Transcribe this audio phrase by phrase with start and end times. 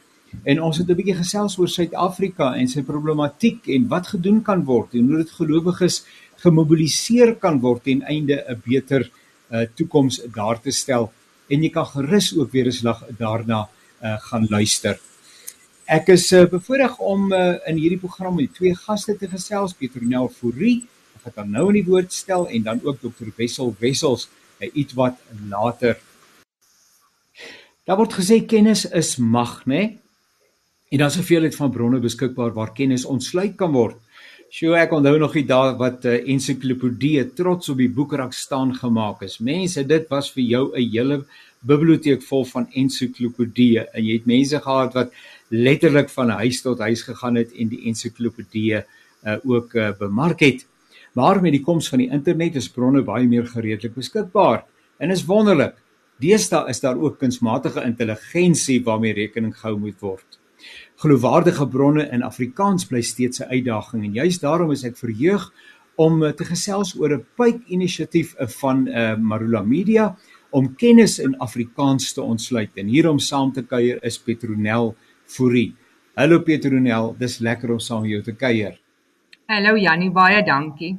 [0.44, 4.64] en ons het 'n bietjie gesels oor Suid-Afrika en sy problematiek en wat gedoen kan
[4.64, 6.04] word en hoe dit gelowiges
[6.36, 9.10] gemobiliseer kan word ten einde 'n beter
[9.50, 11.12] uh, toekoms daar te stel
[11.48, 13.68] en jy kan gerus ook weer eens lag daarna
[14.02, 14.98] uh, gaan luister.
[15.86, 20.02] Ek is uh, bevoorreg om uh, in hierdie program met twee gaste te gesels, Pieter
[20.02, 20.88] Nel Fourie,
[21.22, 23.30] wat dan nou in die woord stel en dan ook Dr.
[23.36, 25.14] Wessel Wessels, uh, iets wat
[25.48, 26.00] later.
[27.86, 29.74] Daar word gesê kennis is mag, né?
[29.74, 30.05] Nee?
[30.88, 33.96] En daar's soveel uit van bronne beskikbaar waar kennis ontsluit kan word.
[34.54, 38.70] Sjoe, ek onthou nog die dae wat 'n uh, ensiklopedie trots op die boekrak staan
[38.74, 39.40] gemaak is.
[39.40, 41.24] Mense, dit was vir jou 'n hele
[41.66, 45.10] biblioteek vol van ensiklopedieë en jy het mense gehad wat
[45.50, 50.66] letterlik van huis tot huis gegaan het en die ensiklopedie uh, ook uh, bemark het.
[51.14, 54.64] Maar met die koms van die internet is bronne baie meer gereedelik beskikbaar.
[54.98, 55.74] En is wonderlik.
[56.20, 60.45] Deesdae is daar ook kunsmatige intelligensie waarmee rekening gehou moet word.
[60.96, 65.52] Geloofwaardige bronne in Afrikaans bly steeds 'n uitdaging en juist daarom is ek verheug
[65.96, 70.16] om uh, te gesels oor 'n pyp inisiatief van uh, Marula Media
[70.50, 72.70] om kennis in Afrikaans te ontsluit.
[72.74, 74.94] En hier om saam te kuier is Petronel
[75.24, 75.74] Fourie.
[76.14, 78.80] Hallo Petronel, dis lekker om saam met jou te kuier.
[79.46, 80.96] Hallo Jannie, baie dankie.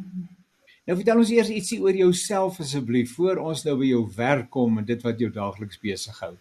[0.88, 4.78] Nou vertel ons eers ietsie oor jouself asseblief voor ons nou by jou werk kom
[4.80, 6.36] en dit wat jou daagliks besig hou.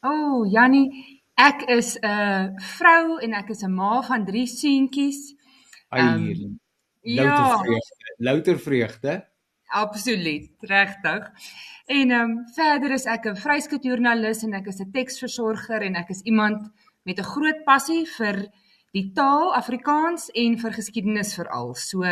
[0.00, 5.34] O, oh, Jannie, ek is 'n vrou en ek is 'n ma van 3 seentjies.
[5.88, 6.58] Ai, um,
[7.02, 7.58] louter ja.
[7.58, 8.14] vreugde.
[8.16, 9.26] Louter vreugde.
[9.66, 11.30] Absoluut, regtig.
[11.86, 16.08] En ehm um, verder is ek 'n vryskutjoernalis en ek is 'n teksversorger en ek
[16.10, 16.70] is iemand
[17.04, 18.48] met 'n groot passie vir
[18.92, 21.74] die taal Afrikaans en vir geskiedenis veral.
[21.74, 22.02] So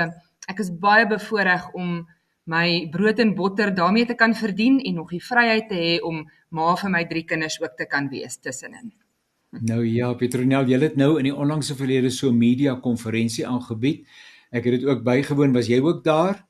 [0.48, 2.06] ek is baie bevoorreg om
[2.44, 6.30] my brood en botter daarmee te kan verdien en nog die vryheid te hê om
[6.50, 8.92] ma vir my drie kinders ook te kan wees tussenin.
[9.62, 14.06] Nou ja, Petronel, jy het nou in die onlangse verlede so 'n media konferensie aangebied.
[14.50, 15.52] Ek het dit ook bygewoon.
[15.52, 16.44] Was jy ook daar?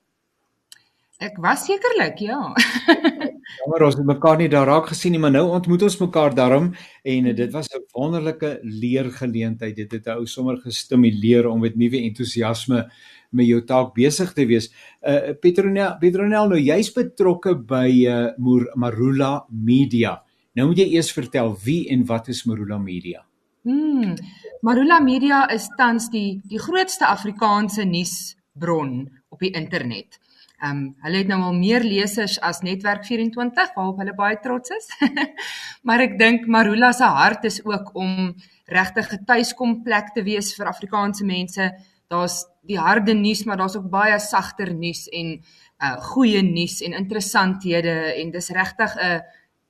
[1.19, 2.55] Ek was sekerlik, ja.
[3.61, 6.75] Jammer ons het mekaar nie daar raak gesien nie, maar nou ontmoet ons mekaar daarom
[7.03, 9.77] en dit was 'n wonderlike leergeleentheid.
[9.77, 12.91] Dit het ou sommer gestimuleer om met nuwe entoesiasme
[13.31, 14.73] met jou taak besig te wees.
[15.03, 20.23] Uh Petronel, Petronel nou jy's betrokke by uh Marula Media.
[20.55, 23.25] Nou moet jy eers vertel wie en wat is Marula Media?
[23.67, 24.15] Hmm.
[24.63, 29.01] Marula Media is tans die die grootste Afrikaanse nuusbron
[29.35, 30.21] op die internet.
[30.63, 34.71] Ehm um, hulle het nou al meer lesers as Netwerk 24 waarop hulle baie trots
[34.77, 34.87] is.
[35.87, 38.35] maar ek dink Marula se hart is ook om
[38.71, 41.73] regtig 'n tuiskom plek te wees vir Afrikaanse mense.
[42.09, 45.41] Daar's die harde nuus, maar daar's ook baie sagter nuus en
[45.83, 49.21] uh goeie nuus en interessanthede en dis regtig 'n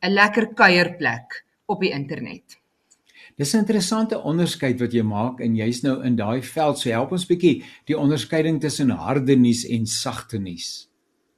[0.04, 2.60] 'n lekker kuierplek op die internet.
[3.37, 6.78] Dis 'n interessante onderskeid wat jy maak en jy's nou in daai veld.
[6.78, 10.88] So help ons bietjie die onderskeiding tussen harde nuus en sagte nuus.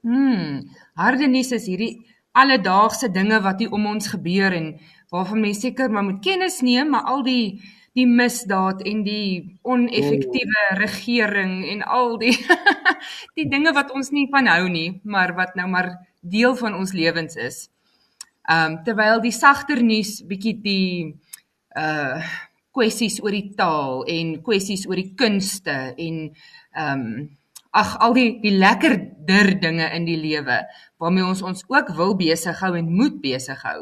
[0.01, 4.79] Hmm, harde nuus is hierdie alledaagse dinge wat hier om ons gebeur en
[5.09, 7.61] waarvan mense seker maar moet kennis neem, maar al die
[7.97, 10.77] die misdaad en die oneffektiewe oh.
[10.77, 12.35] regering en al die
[13.39, 15.89] die dinge wat ons nie van hou nie, maar wat nou maar
[16.21, 17.69] deel van ons lewens is.
[18.47, 21.15] Ehm um, terwyl die sagter nuus bietjie die
[21.75, 22.23] uh
[22.77, 27.27] kwessies oor die taal en kwessies oor die kunste en ehm um,
[27.77, 30.61] ag al die die lekkerder dinge in die lewe
[31.01, 33.81] waarmee ons ons ook wil besig hou en moet besig hou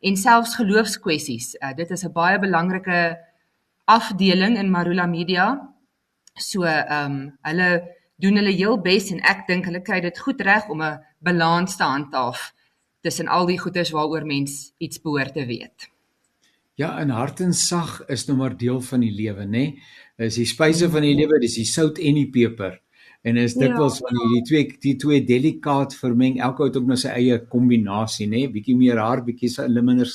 [0.00, 1.52] en selfs geloofskwessies.
[1.60, 3.18] Uh, dit is 'n baie belangrike
[3.84, 5.46] afdeling in Marula Media.
[6.34, 7.70] So ehm um, hulle
[8.16, 11.76] doen hulle heel bes en ek dink hulle kry dit goed reg om 'n balans
[11.76, 12.55] te handhaaf
[13.06, 15.90] tussen al die goeders waaroor mens iets behoort te weet
[16.76, 19.48] Ja, in hart en sag is nou maar deel van die lewe, nê?
[19.48, 20.26] Nee?
[20.26, 22.74] Is die spyse van die lewe, dis die sout en die peper
[23.26, 24.06] en is dikwels ja.
[24.06, 28.28] van hierdie twee die twee delikaat vermeng elke ou het ook nou sy eie kombinasie
[28.30, 28.44] nê?
[28.52, 30.10] Bietjie meer hard bietjie minder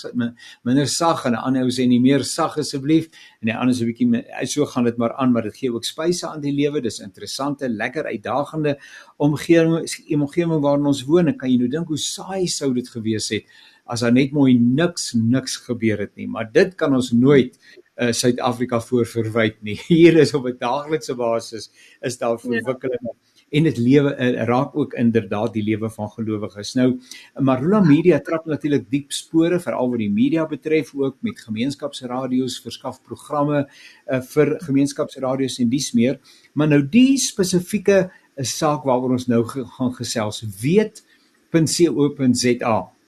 [0.67, 3.09] minder sag en 'n ander ou sê nie meer sag asseblief.
[3.41, 5.83] En die ander is 'n bietjie so gaan dit maar aan maar dit gee ook
[5.83, 6.81] spyse aan die lewe.
[6.81, 8.77] Dis interessante lekker uitdagende
[9.17, 11.27] omgewing omgewing waarin ons woon.
[11.27, 13.43] En kan jy nou dink hoe saai sou dit gewees het
[13.85, 16.27] as daar net mooi niks niks gebeur het nie.
[16.27, 17.57] Maar dit kan ons nooit
[18.01, 19.79] uh, Suid-Afrika voor verwyd nie.
[19.91, 21.71] Hier is op 'n daaglikse basis
[22.01, 22.37] is daar ja.
[22.37, 23.15] verwikkelinge ja.
[23.49, 26.73] en dit lewe uh, raak ook inderdaad die lewe van gelowiges.
[26.73, 26.99] Nou
[27.35, 33.01] Marula Media trap natuurlik diep spore veral wat die media betref ook met gemeenskapsradio's verskaf
[33.01, 33.67] programme
[34.07, 36.19] uh, vir gemeenskapsradio's en dies meer.
[36.53, 41.31] Maar nou die spesifieke saak waaroor ons nou gaan gesels, weet.co.za.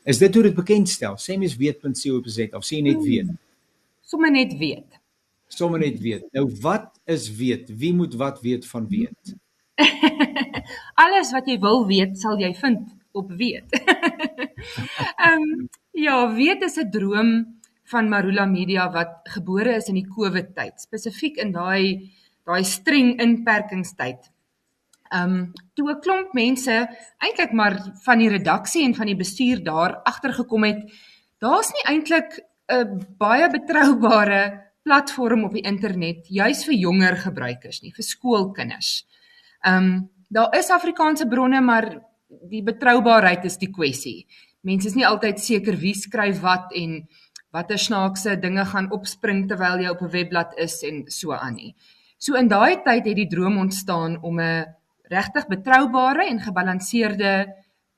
[0.03, 1.15] Is dit hoe dit bekend stel?
[1.17, 3.27] Sê mens weet.co.za of sê net weet?
[3.27, 3.37] Hmm
[4.13, 5.00] sommer net weet.
[5.50, 6.25] Sommer net weet.
[6.38, 7.71] Nou wat is weet?
[7.77, 9.36] Wie moet wat weet van weet?
[11.04, 13.69] Alles wat jy wil weet, sal jy vind op weet.
[15.24, 17.31] Ehm um, ja, weet is 'n droom
[17.92, 22.13] van Marula Media wat gebore is in die COVID tyd, spesifiek in daai
[22.48, 24.31] daai streng inperkingstyd.
[25.10, 26.88] Ehm um, toe 'n klomp mense
[27.18, 27.75] eintlik maar
[28.06, 30.81] van die redaksie en van die bestuur daar agtergekom het,
[31.38, 32.42] daar's nie eintlik
[32.73, 39.05] 'n baie betroubare platform op die internet juis vir jonger gebruikers nie, vir skoolkinders.
[39.65, 41.85] Ehm um, daar is Afrikaanse bronne, maar
[42.49, 44.25] die betroubaarheid is die kwessie.
[44.65, 47.03] Mense is nie altyd seker wie skryf wat en
[47.53, 51.75] watter snaakse dinge gaan opspring terwyl jy op 'n webblad is en so aan nie.
[52.17, 54.65] So in daai tyd het die droom ontstaan om 'n
[55.03, 57.53] regtig betroubare en gebalanseerde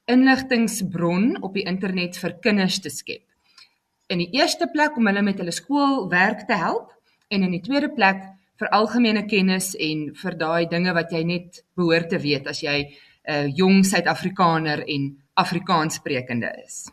[0.06, 3.35] inligtingbron op die internet vir kinders te skep
[4.08, 6.92] in die eerste plek om hulle met hulle skoolwerk te help
[7.34, 8.22] en in die tweede plek
[8.60, 12.78] vir algemene kennis en vir daai dinge wat jy net behoort te weet as jy
[12.84, 12.92] 'n
[13.34, 16.86] uh, jong Suid-Afrikaner en Afrikaans sprekende is.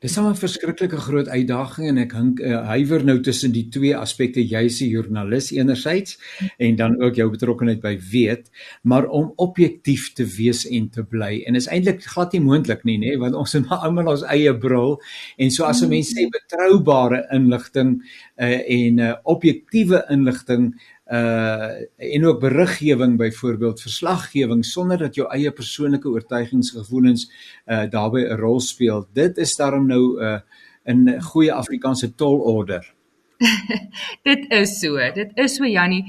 [0.00, 4.40] Dis 'n verskriklike groot uitdaging en ek hink uh, huiwer nou tussen die twee aspekte
[4.40, 6.16] jy's 'n joernalis enerzijds
[6.56, 8.48] en dan ook jou betrokkeheid by weet,
[8.82, 11.42] maar om objektief te wees en te bly.
[11.44, 14.56] En is eintlik glad nie moontlik nie, nê, want ons het maar almal ons eie
[14.56, 14.96] bril
[15.36, 18.00] en so as 'n mens sê betroubare inligting
[18.40, 25.50] uh, en uh, objektiewe inligting uh en ook beriggewing byvoorbeeld verslaggewing sonder dat jou eie
[25.52, 27.32] persoonlike oortuigingsgevoelens
[27.66, 29.06] uh daarbey 'n rol speel.
[29.12, 30.38] Dit is daarom nou uh
[30.84, 32.94] in goeie Afrikaanse tolorder.
[34.28, 34.96] dit is so.
[35.14, 36.04] Dit is so Jannie.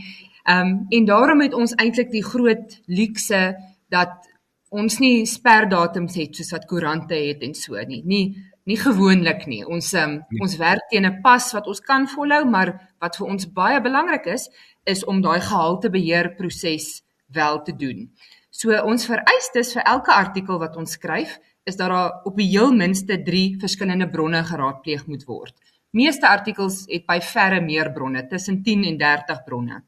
[0.46, 3.56] Um en daarom het ons eintlik die groot luukse
[3.90, 4.30] dat
[4.70, 8.04] ons nie sperdatums het soos wat koerante het en so nie.
[8.06, 9.62] Nie nie gewoonlik nie.
[9.66, 12.70] Ons um, ons werk teen 'n pas wat ons kan volhou, maar
[13.00, 14.50] wat vir ons baie belangrik is,
[14.84, 18.10] is om daai gehaltebeheer proses wel te doen.
[18.50, 22.74] So ons vereistes vir elke artikel wat ons skryf, is dat daar op die heel
[22.74, 25.54] minste 3 verskillende bronne geraadpleeg moet word.
[25.92, 29.84] Meeste artikels het by verre meer bronne, tussen 10 en 30 bronne.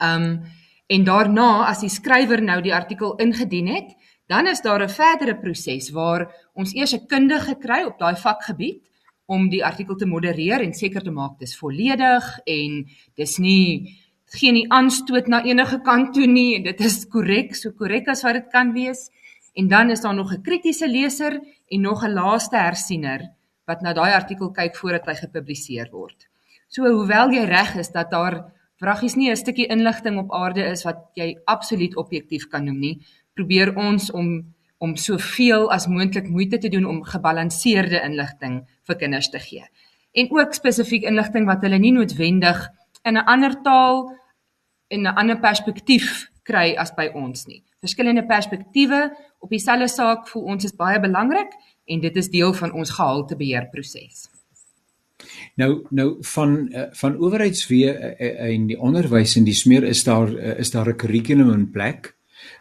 [0.00, 0.32] Um
[0.90, 3.92] en daarna as die skrywer nou die artikel ingedien het,
[4.26, 8.82] dan is daar 'n verdere proses waar ons eers 'n kundige kry op daai vakgebied
[9.26, 13.99] om die artikel te modereer en seker te maak dis volledig en dis nie
[14.38, 18.22] geen nie aanstoot na enige kant toe nie en dit is korrek so korrek as
[18.22, 19.08] wat dit kan wees
[19.58, 23.30] en dan is daar nog 'n kritiese leser en nog 'n laaste hersiener
[23.66, 26.28] wat na daai artikel kyk voordat hy gepubliseer word.
[26.68, 30.84] So hoewel jy reg is dat daar vragies nie 'n stukkie inligting op aarde is
[30.84, 33.00] wat jy absoluut objektief kan noem nie,
[33.34, 39.28] probeer ons om om soveel as moontlik moeite te doen om gebalanseerde inligting vir kinders
[39.28, 39.64] te gee.
[40.12, 42.68] En ook spesifiek inligting wat hulle nie noodwendig
[43.04, 44.19] in 'n ander taal
[44.90, 47.62] en 'n ander perspektief kry as by ons nie.
[47.80, 51.54] Verskillende perspektiewe op dieselfde saak voel ons is baie belangrik
[51.86, 54.28] en dit is deel van ons gehaltebeheerproses.
[55.60, 60.04] Nou nou van eh, van owerheidswee eh, eh, en die onderwys en die smeer is
[60.04, 62.14] daar is daar 'n kurrikulum in plek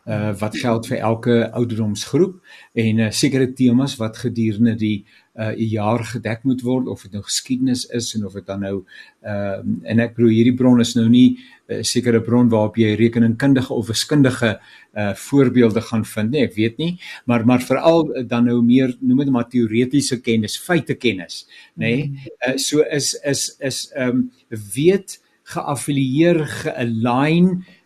[0.06, 2.36] uh wat geld vir elke ouderdomsgroep
[2.74, 5.06] en uh, sekere temas wat gedurende die
[5.40, 8.76] uh jaar gedek moet word of dit nou geskiedenis is en of dit dan nou
[9.24, 9.60] uh
[9.94, 11.38] en ek bedoel hierdie bron is nou nie
[11.70, 14.60] 'n uh, sekere bron waarop jy rekeningkundige of wiskundige
[14.98, 19.24] uh voorbeelde gaan vind nie ek weet nie maar maar veral dan nou meer noem
[19.24, 22.30] dit maar teoretiese kennis feite kennis nê nee?
[22.48, 27.79] uh, so is is is um weet geaffilieer gealign uh,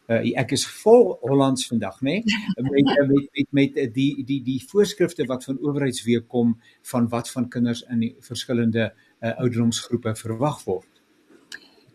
[0.44, 2.40] ek is vol Hollands vandag nê nee?
[2.72, 6.58] met, met met met die die die voorskrifte wat van owerheidsweek kom
[6.92, 10.90] van wat van kinders in die verskillende uh, ouderdomsgroepe verwag word?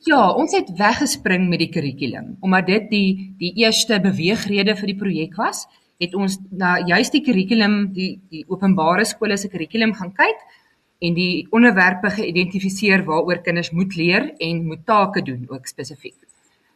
[0.06, 3.10] Ja, ons het weggespring met die kurrikulum omdat dit die
[3.40, 5.66] die eerste beweegrede vir die projek was.
[5.98, 10.46] Het ons na juist die kurrikulum, die die openbare skole se kurrikulum gaan kyk
[10.98, 16.16] en die onderwerpe geïdentifiseer waaroor kinders moet leer en moet take doen ook spesifiek.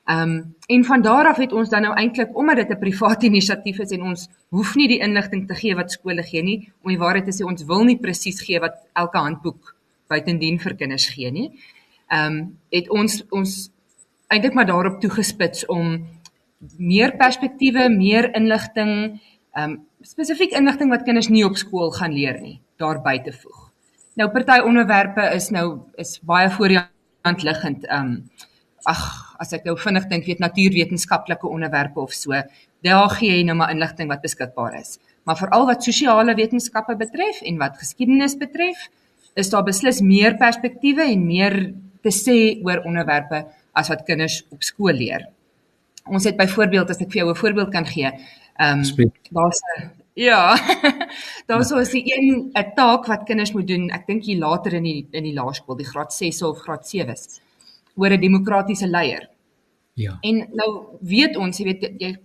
[0.04, 3.23] Ehm um, en van daar af het ons dan nou eintlik omdat dit 'n privaat
[3.30, 6.88] inisiatief is en ons hoef nie die inligting te gee wat skole gee nie, om
[6.88, 9.76] die waarheid te sê ons wil nie presies gee wat elke handboek
[10.09, 11.50] buitendien vir kinders gee nie.
[12.11, 13.71] Ehm um, het ons ons
[14.28, 16.06] eintlik maar daarop toegespits om
[16.78, 19.21] meer perspektiewe, meer inligting,
[19.54, 23.71] ehm um, spesifiek inligting wat kinders nie op skool gaan leer nie, daarby te voeg.
[24.14, 26.80] Nou party onderwerpe is nou is baie voor die
[27.23, 27.87] hand liggend.
[27.87, 28.30] Ehm um,
[28.82, 32.38] ag as ek nou vinnig dink weet natuurwetenskaplike onderwerpe of so,
[32.87, 34.99] daar gee jy nou maar inligting wat beskikbaar is.
[35.26, 38.88] Maar veral wat sosiale wetenskappe betref en wat geskiedenis betref,
[39.38, 41.56] is daar beslis meer perspektiewe en meer
[42.02, 43.44] te sê oor onderwerpe
[43.78, 45.28] as wat kinders op skool leer.
[46.11, 48.11] Ons het byvoorbeeld as ek vir jou 'n voorbeeld kan gee,
[48.58, 50.56] ehm um, daar's 'n ja,
[51.49, 53.90] daar's so 'n een 'n taak wat kinders moet doen.
[53.90, 57.40] Ek dink hier later in die in die laerskool, die graad 6 of graad 7's
[57.94, 59.28] oor 'n demokratiese leier.
[59.94, 60.16] Ja.
[60.20, 62.16] En nou weet ons, jy weet jy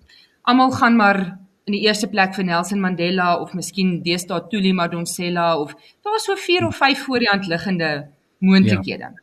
[0.41, 5.57] almal gaan maar in die eerste plek vir Nelson Mandela of miskien deesdae Tuli Madonsela
[5.59, 8.07] of daar's so 4 of 5 voor die hand liggende
[8.39, 9.09] moontlikhede.
[9.11, 9.13] Ja.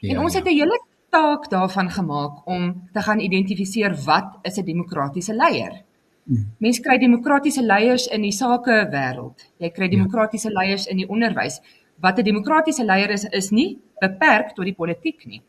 [0.00, 0.80] Ja, en ons het 'n hele
[1.10, 5.82] taak daarvan gemaak om te gaan identifiseer wat is 'n demokratiese leier?
[6.24, 6.52] Hmm.
[6.58, 9.50] Mense kry demokratiese leiers in die sake wêreld.
[9.58, 9.90] Jy kry ja.
[9.90, 10.54] demokratiese ja.
[10.60, 11.60] leiers in die onderwys.
[12.00, 15.42] Wat 'n demokratiese leier is, is nie beperk tot die politiek nie.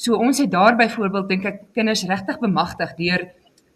[0.00, 3.26] So ons het daar byvoorbeeld dink ek kinders regtig bemagtig deur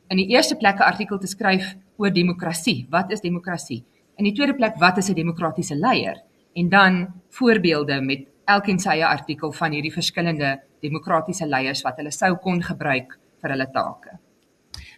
[0.09, 2.87] in die eerste plek 'n artikel te skryf oor demokrasie.
[2.91, 3.85] Wat is demokrasie?
[4.17, 6.23] In die tweede plek, wat is 'n demokratiese leier?
[6.55, 12.11] En dan voorbeelde met elkeen sy eie artikel van hierdie verskillende demokratiese leiers wat hulle
[12.11, 14.19] sou kon gebruik vir hulle take.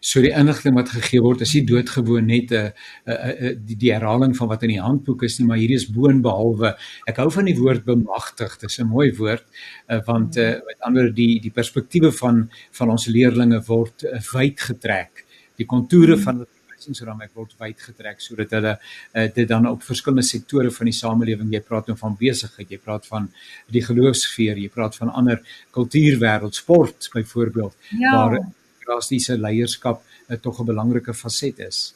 [0.00, 2.72] So die inligting wat gegee word is nie doodgewoon net 'n
[3.06, 6.76] 'n die, die herhaling van wat in die handboek is nie, maar hierdie is boonbehalwe.
[7.06, 8.58] Ek hou van die woord bemagtig.
[8.58, 9.44] Dit is 'n mooi woord
[9.88, 14.60] uh, want uh, met ander die die perspektiewe van van ons leerdlinge word uh, wyd
[14.60, 15.24] getrek.
[15.56, 20.70] Die kontoure van verwysingsraamwerk word wyd getrek sodat hulle uh, dit dan op verskillende sektore
[20.70, 23.28] van die samelewing, jy praat nou van besigheid, jy praat van
[23.72, 25.42] die geloofsfeer, jy praat van ander
[25.74, 28.12] kultuurwêreld, sport byvoorbeeld ja.
[28.12, 28.38] waar
[28.86, 31.94] demokratiese leierskap uh, tog 'n belangrike faset is.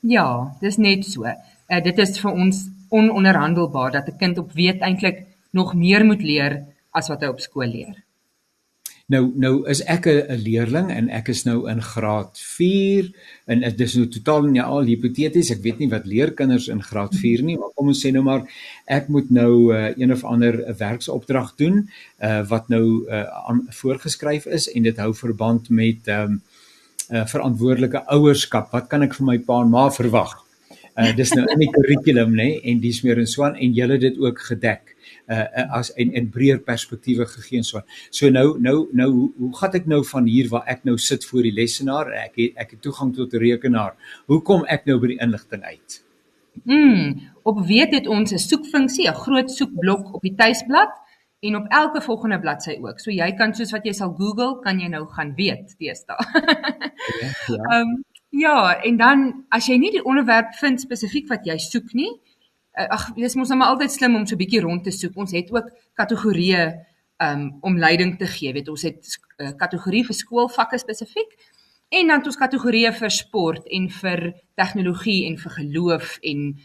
[0.00, 1.24] Ja, dis net so.
[1.24, 6.22] Uh, dit is vir ons ononderhandelbaar dat 'n kind op weet eintlik nog meer moet
[6.22, 8.05] leer as wat hy op skool leer.
[9.06, 13.12] Nou nou is ek 'n leerling en ek is nou in graad 4
[13.46, 15.50] en dit is nou totaal nie al hipoteties.
[15.50, 18.24] Ek weet nie wat leer kinders in graad 4 nie, maar kom ons sê nou
[18.24, 18.42] maar
[18.86, 21.88] ek moet nou uh, een of ander werksopdrag doen
[22.20, 26.42] uh, wat nou uh, aan voorgeskryf is en dit hou verband met ehm um,
[27.10, 28.72] uh, verantwoordelike ouerskap.
[28.72, 30.34] Wat kan ek vir my pa en ma verwag?
[30.98, 33.98] Uh, dis nou in die kurrikulum nê en dis meer en so aan en julle
[33.98, 34.95] dit ook gedek
[35.28, 37.82] uh, as en in breër perspektiewe gegee en so.
[38.10, 41.24] So nou nou nou hoe, hoe gaan ek nou van hier waar ek nou sit
[41.24, 43.96] voor die lesenaar ek het, ek het toegang tot 'n rekenaar.
[44.26, 46.02] Hoe kom ek nou by die inligting uit?
[46.64, 50.92] Mm, op weet het ons 'n soekfunksie, 'n groot soekblok op die tuisblad
[51.40, 53.00] en op elke volgende bladsy ook.
[53.00, 56.16] So jy kan soos wat jy sal Google, kan jy nou gaan weet deesdae.
[57.20, 57.30] ja.
[57.46, 57.80] Ja.
[57.80, 58.04] Um,
[58.44, 62.10] ja, en dan as jy nie die onderwerp vind spesifiek wat jy soek nie,
[62.76, 65.16] ag dis mos nou maar altyd slim om so 'n bietjie rond te soek.
[65.16, 66.64] Ons het ook kategorieë
[67.18, 68.52] um om leiding te gee.
[68.52, 71.32] Weet ons het uh, kategorie vir skoolvakke spesifiek
[71.88, 76.56] en dan ons kategorieë vir sport en vir tegnologie en vir geloof en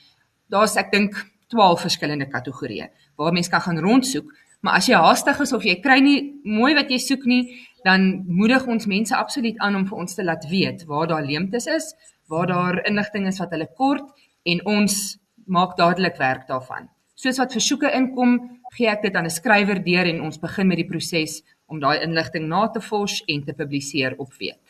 [0.49, 1.15] daar's ek dink
[1.53, 4.27] 12 verskillende kategorieë waar mense kan gaan rondsoek.
[4.61, 7.43] Maar as jy haastig is of jy kry nie mooi wat jy soek nie,
[7.85, 11.65] dan moedig ons mense absoluut aan om vir ons te laat weet waar daar leemtes
[11.67, 11.93] is,
[12.29, 14.05] waar daar inligting is wat hulle kort
[14.45, 15.17] en ons
[15.51, 16.89] maak dadelik werk daarvan.
[17.15, 18.37] Soos wat versoeke inkom,
[18.77, 21.99] gee ek dit aan 'n skrywer deur en ons begin met die proses om daai
[22.03, 24.65] inligting na te vors en te publiseer op weet.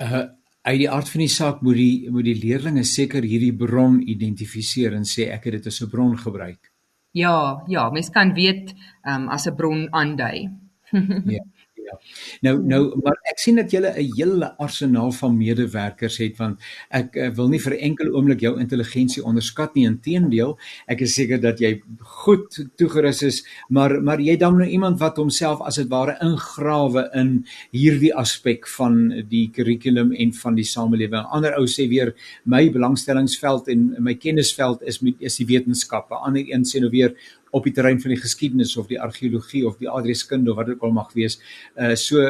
[0.00, 0.26] Uh
[0.66, 4.96] uit die aard van die saak moet die moet die leerders seker hierdie bron identifiseer
[4.98, 6.72] en sê ek het dit as 'n bron gebruik.
[7.12, 8.74] Ja, ja, mens kan weet
[9.06, 10.50] um, as 'n bron aandui.
[11.36, 11.44] ja.
[11.86, 11.98] Ja.
[12.42, 17.16] Nou nou maar ek sien dat jy 'n hele arsenaal van medewerkers het want ek
[17.16, 21.40] uh, wil nie vir 'n enkel oomblik jou intelligensie onderskat nie inteendeel ek is seker
[21.40, 25.88] dat jy goed toegerus is maar maar jy dan nou iemand wat homself as dit
[25.88, 28.98] ware ingrawe in hierdie aspek van
[29.30, 31.26] die kurrikulum en van die samelewing.
[31.34, 32.14] Ander ou sê weer
[32.44, 36.16] my belangstellingsveld en my kennisveld is met is die wetenskappe.
[36.16, 37.14] Ander een sê nou weer
[37.50, 40.76] op die terrein van die geskiedenis of die argeologie of die adreskunde of wat dit
[40.76, 41.40] ook al mag wees.
[41.76, 42.22] Uh so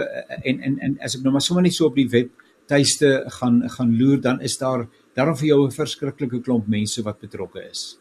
[0.42, 2.30] en en en as ek nou maar sommer net so op die web
[2.66, 7.20] tuiste gaan gaan loer dan is daar daarom vir jou 'n verskriklike klomp mense wat
[7.20, 7.98] betrokke is.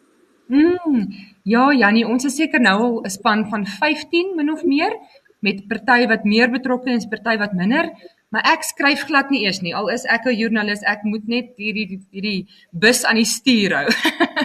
[0.47, 1.09] Mm,
[1.43, 4.93] ja, Jannie, ons is seker nou al 'n span van 15 min of meer
[5.39, 7.89] met party wat meer betrokke is, party wat minder,
[8.29, 9.75] maar ek skryf glad nie eers nie.
[9.75, 13.87] Al is ek 'n joernalis, ek moet net hierdie hierdie bus aan die stuur hou.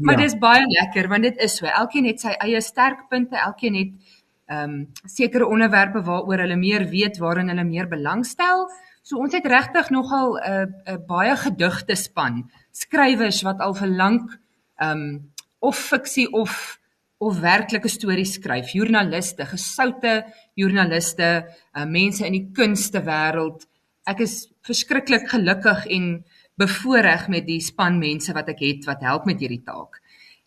[0.00, 0.24] maar ja.
[0.24, 1.66] dis baie lekker want dit is so.
[1.66, 4.16] Elkeen het sy eie sterkpunte, elkeen het
[4.50, 8.66] ehm um, sekere onderwerpe waaroor hulle meer weet, waarin hulle meer belangstel.
[9.02, 13.74] So ons het regtig nogal 'n uh, 'n uh, baie gedigte span, skrywers wat al
[13.74, 14.38] vir lank
[14.76, 16.80] ehm um, of fiksie of
[17.20, 20.24] of werklike stories skryf, joernaliste, gesoute
[20.56, 21.28] joernaliste,
[21.76, 23.66] uh, mense in die kunste wêreld.
[24.08, 26.24] Ek is verskriklik gelukkig en
[26.60, 30.00] bevoorreg met die span mense wat ek het wat help met hierdie taak.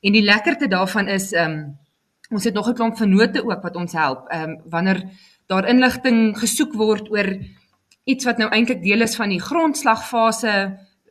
[0.03, 1.63] En die lekkerte daarvan is ehm um,
[2.33, 4.27] ons het nog 'n klomp vennote ook wat ons help.
[4.29, 5.03] Ehm um, wanneer
[5.47, 7.29] daar inligting gesoek word oor
[8.03, 10.53] iets wat nou eintlik deel is van die grondslagfase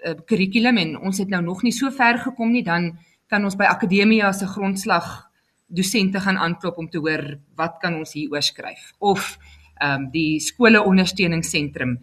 [0.05, 3.57] uh, kurrikulum en ons het nou nog nie so ver gekom nie, dan kan ons
[3.57, 5.29] by akademia se grondslag
[5.73, 9.39] dosente gaan aanklop om te hoor wat kan ons hier oorskryf of
[9.81, 11.99] ehm um, die skole ondersteuningsentrum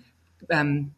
[0.48, 0.96] ehm um,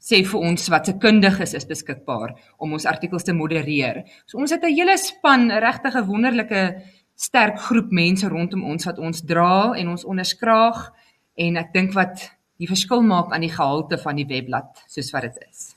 [0.00, 4.04] sê vir ons wat se kundiges is beskikbaar om ons artikels te modereer.
[4.26, 6.82] So ons het 'n hele span, 'n regtige wonderlike
[7.14, 10.92] sterk groep mense rondom ons wat ons dra en ons onderskraag
[11.36, 15.22] en ek dink wat die verskil maak aan die gehalte van die webblad soos wat
[15.22, 15.74] dit is.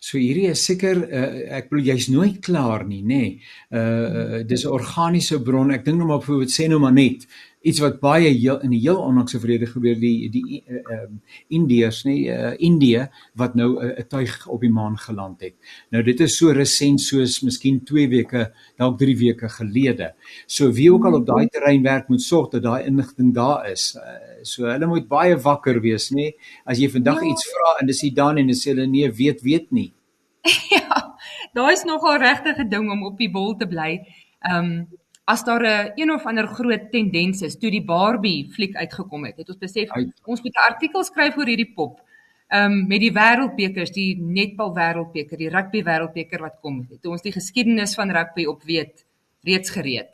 [0.00, 3.20] So hierdie is seker uh, ek bedoel jy's nooit klaar nie, nê.
[3.20, 3.40] Nee.
[3.70, 5.70] Uh dis 'n organiese bron.
[5.70, 7.26] Ek dink nou maar wat sê nou maar net
[7.60, 12.02] iets wat baie heel, in die heel onlangse verlede gebeur die die ehm uh, Indiërs
[12.06, 15.54] nê uh, Indië wat nou 'n uh, tuig op die maan geland het.
[15.90, 20.14] Nou dit is so resent soos miskien 2 weke, dalk 3 weke gelede.
[20.46, 23.94] So wie ook al op daai terrein werk moet sorg dat daai inligting daar is.
[23.96, 26.32] Uh, so hulle moet baie wakker wees nê.
[26.64, 27.28] As jy vandag ja.
[27.28, 29.92] iets vra en dis nie dan en hulle sê hulle nee, weet weet nie.
[30.76, 31.16] ja.
[31.52, 34.00] Daai is nogal regtig 'n ding om op die bol te bly.
[34.40, 34.88] Ehm um,
[35.24, 39.24] as daar 'n een, een of ander groot tendens is toe die Barbie fliek uitgekom
[39.24, 40.20] het, het ons besef Uit.
[40.24, 42.00] ons moet 'n artikel skryf oor hierdie pop.
[42.48, 47.06] Ehm um, met die wêreldbekers, die netbal wêreldbeker, die rugby wêreldbeker wat kom het.
[47.06, 49.06] Ons die geskiedenis van rugby op weet
[49.42, 50.10] reeds gereed.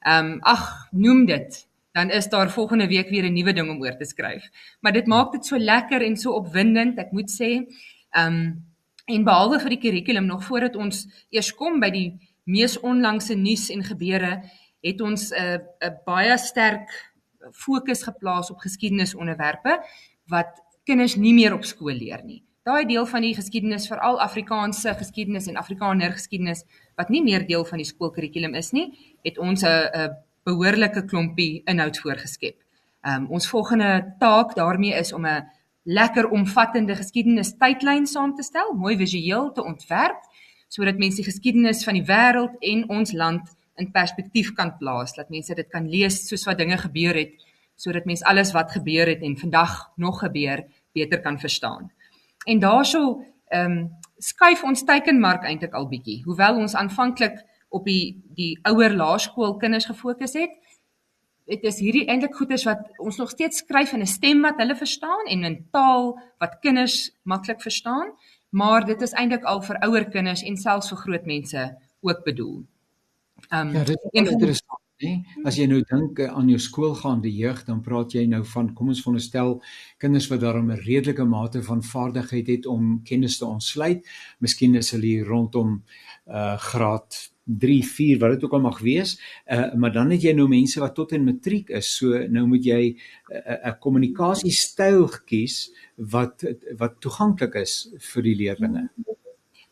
[0.00, 1.68] Ehm um, ag, noem dit
[1.98, 4.44] dan is daar volgende week weer 'n nuwe ding om oor te skryf.
[4.80, 7.50] Maar dit maak dit so lekker en so opwindend, ek moet sê.
[8.10, 8.66] Ehm um,
[9.08, 12.08] en behalwe vir die kurrikulum nog voordat ons eers kom by die
[12.48, 14.32] mees onlangse nuus en gebeure,
[14.80, 16.88] het ons 'n uh, 'n baie sterk
[17.52, 19.78] fokus geplaas op geskiedenisonderwerpe
[20.26, 22.42] wat kinders nie meer op skool leer nie.
[22.68, 26.64] Daai deel van die geskiedenis, veral Afrikaanse geskiedenis en Afrikaner geskiedenis
[26.96, 28.92] wat nie meer deel van die skoolkurrikulum is nie,
[29.24, 32.56] het ons 'n 'n behoorlike klompie inhoud voorgeskep.
[33.02, 35.46] Um ons volgende taak daarmee is om 'n
[35.84, 40.20] lekker omvattende geskiedenis tydlyn saam te stel, mooi visueel te ontwerp
[40.68, 45.30] sodat mense die geskiedenis van die wêreld en ons land in perspektief kan plaas, dat
[45.30, 47.34] mense dit kan lees soos wat dinge gebeur het,
[47.78, 51.90] sodat mense alles wat gebeur het en vandag nog gebeur beter kan verstaan.
[52.46, 56.22] En daaroor ehm um, skuif ons teikenmark eintlik al bietjie.
[56.24, 60.50] Hoewel ons aanvanklik op die die ouer laerskool kinders gefokus het,
[61.48, 64.76] dit is hierdie eintlik goeders wat ons nog steeds skryf in 'n stem wat hulle
[64.76, 68.12] verstaan en in taal wat kinders maklik verstaan,
[68.50, 71.64] maar dit is eintlik al vir ouer kinders en selfs vir groot mense
[72.00, 72.64] ook bedoel.
[73.52, 75.12] Um, ja, dit is interessant, hè?
[75.46, 78.90] As jy nou dink eh, aan jou skoolgaande jeug, dan praat jy nou van kom
[78.90, 79.58] ons veronderstel
[80.02, 84.06] kinders wat daarom 'n redelike mate van vaardigheid het om kennis te ontsluit.
[84.40, 85.82] Miskien is hulle rondom
[86.26, 89.16] uh graad 3, 4 wat dit ook al mag wees.
[89.46, 91.96] Uh maar dan het jy nou mense wat tot in matriek is.
[91.96, 92.96] So nou moet jy 'n
[93.34, 96.44] uh, 'n kommunikasiestyl kies wat
[96.76, 98.90] wat toeganklik is vir die leerders.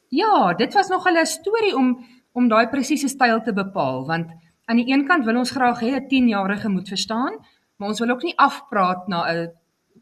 [0.08, 4.26] Ja, dit was nog 'n storie om om daai presiese styl te bepaal want
[4.64, 7.32] aan die een kant wil ons graag hê 'n 10-jarige moet verstaan,
[7.76, 9.50] maar ons wil ook nie afpraat na 'n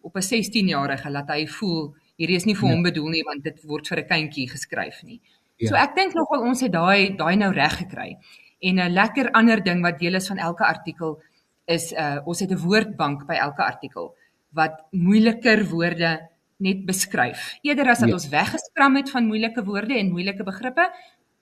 [0.01, 2.91] op 'n 16-jarige laat hy voel hierdie is nie vir hom ja.
[2.91, 5.21] bedoel nie want dit word vir 'n kindjie geskryf nie.
[5.57, 5.69] Ja.
[5.69, 8.17] So ek dink nogal ons het daai daai nou reg gekry.
[8.61, 11.23] En 'n lekker ander ding wat deel is van elke artikel
[11.67, 14.14] is uh ons het 'n woordbank by elke artikel
[14.53, 17.59] wat moeiliker woorde net beskryf.
[17.62, 18.14] Eerder as dat ja.
[18.14, 20.90] ons weggeskram het van moeilike woorde en moeilike begrippe,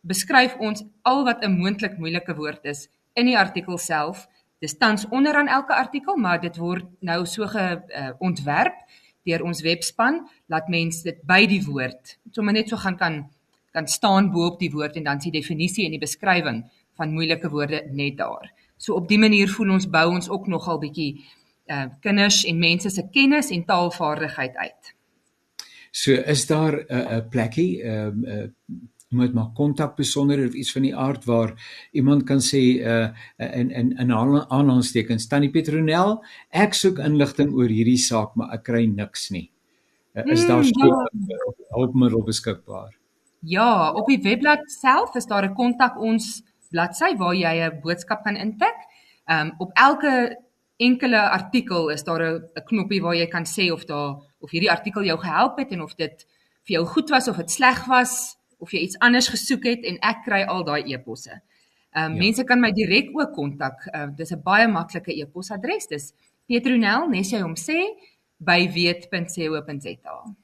[0.00, 4.26] beskryf ons al wat 'n moontlik moeilike woord is in die artikel self.
[4.58, 8.74] Dis tans onderaan elke artikel, maar dit word nou so ge uh, ontwerp
[9.22, 13.22] deur ons webspan laat mense dit by die woord sommer net so gaan kan
[13.72, 16.62] kan staan bo op die woord en dan sien definisie en die beskrywing
[17.00, 18.52] van moeilike woorde net daar.
[18.76, 21.12] So op die manier voel ons bou ons ook nogal bietjie
[21.70, 24.94] uh kinders en mense se kennis en taalvaardigheid uit.
[25.92, 28.48] So is daar 'n uh, 'n plekkie ehm uh, uh,
[29.12, 31.52] moet maar kontak besonder of iets van die aard waar
[31.92, 38.00] iemand kan sê uh in in in aanhalingstekens tannie Petronel ek soek inligting oor hierdie
[38.00, 39.50] saak maar ek kry niks nie
[40.14, 41.52] uh, is daar so Hmm, ja.
[41.76, 43.01] hulpmiddel beskikbaar
[43.42, 48.22] Ja, op die webblad self is daar 'n kontak ons bladsy waar jy 'n boodskap
[48.22, 48.76] kan intik.
[49.26, 50.38] Ehm um, op elke
[50.76, 55.04] enkele artikel is daar 'n knoppie waar jy kan sê of daar of hierdie artikel
[55.04, 56.26] jou gehelp het en of dit
[56.66, 59.98] vir jou goed was of dit sleg was of jy iets anders gesoek het en
[60.00, 61.40] ek kry al daai e-posse.
[61.92, 62.18] Ehm um, Ja.
[62.18, 63.88] mense kan my direk ook kontak.
[63.94, 65.86] Uh, dis 'n baie maklike e-posadres.
[65.86, 66.12] Dis
[66.46, 67.78] Petronel, nes jy hom sê
[68.38, 70.34] by weet.co.za.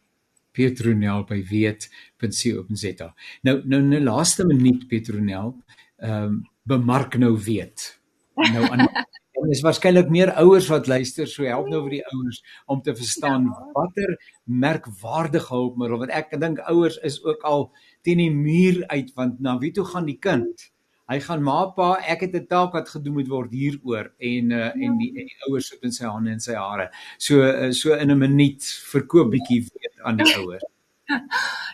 [0.52, 5.54] Petronel by weet.co.za nou nou nou laaste minuut Petronel
[5.98, 7.94] ehm um, bemark nou weet
[8.37, 8.84] nou aan
[9.38, 12.94] En is waarskynlik meer ouers wat luister, so help nou vir die ouers om te
[12.96, 13.66] verstaan Ja.
[13.74, 17.68] watter merkwaardige hulpmiddel want ek dink ouers is ook al
[18.02, 20.72] teen die muur uit want na wie toe gaan die kind?
[21.09, 24.73] Hy gaan ma pa, ek het 'n taak wat gedoen moet word hieroor en uh,
[24.77, 26.90] en die en die ouers sit in sy hande en sy hare.
[27.18, 30.64] So uh, so in 'n minuut verkoop bietjie weet aan die ouers.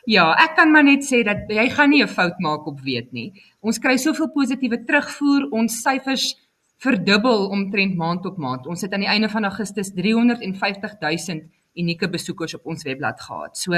[0.07, 3.13] Ja, ek kan maar net sê dat jy gaan nie 'n fout maak op weet
[3.13, 3.33] nie.
[3.61, 6.37] Ons kry soveel positiewe terugvoer, ons syfers
[6.79, 8.67] verdubbel omtrent maand op maand.
[8.67, 11.41] Ons het aan die einde van Augustus 350 000
[11.75, 13.57] unieke besoekers op ons webblad gehad.
[13.59, 13.73] So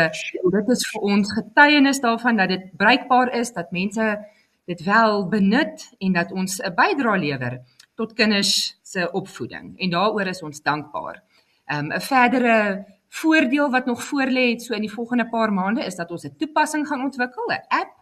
[0.50, 4.18] dit is vir ons getuienis daarvan dat dit bruikbaar is, dat mense
[4.66, 7.60] dit wel benut en dat ons 'n bydrae lewer
[7.94, 9.78] tot kinders se opvoeding.
[9.78, 11.22] En daaroor is ons dankbaar.
[11.66, 15.96] Um 'n verdere voordeel wat nog voorlê het so in die volgende paar maande is
[15.96, 17.94] dat ons 'n toepassing gaan ontwikkel, 'n app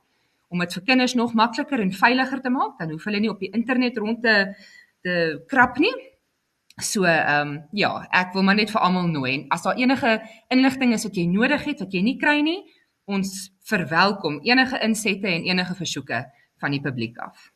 [0.48, 2.78] om dit vir kinders nog makliker en veiliger te maak.
[2.78, 4.56] Dan hoef hulle nie op die internet rond te
[5.02, 5.94] te krap nie.
[6.82, 10.22] So ehm um, ja, ek wil maar net vir almal nooi en as daar enige
[10.48, 12.64] inligting is wat jy nodig het wat jy nie kry nie,
[13.04, 16.24] ons verwelkom enige insette en enige versoeke
[16.64, 17.50] van die publiek af.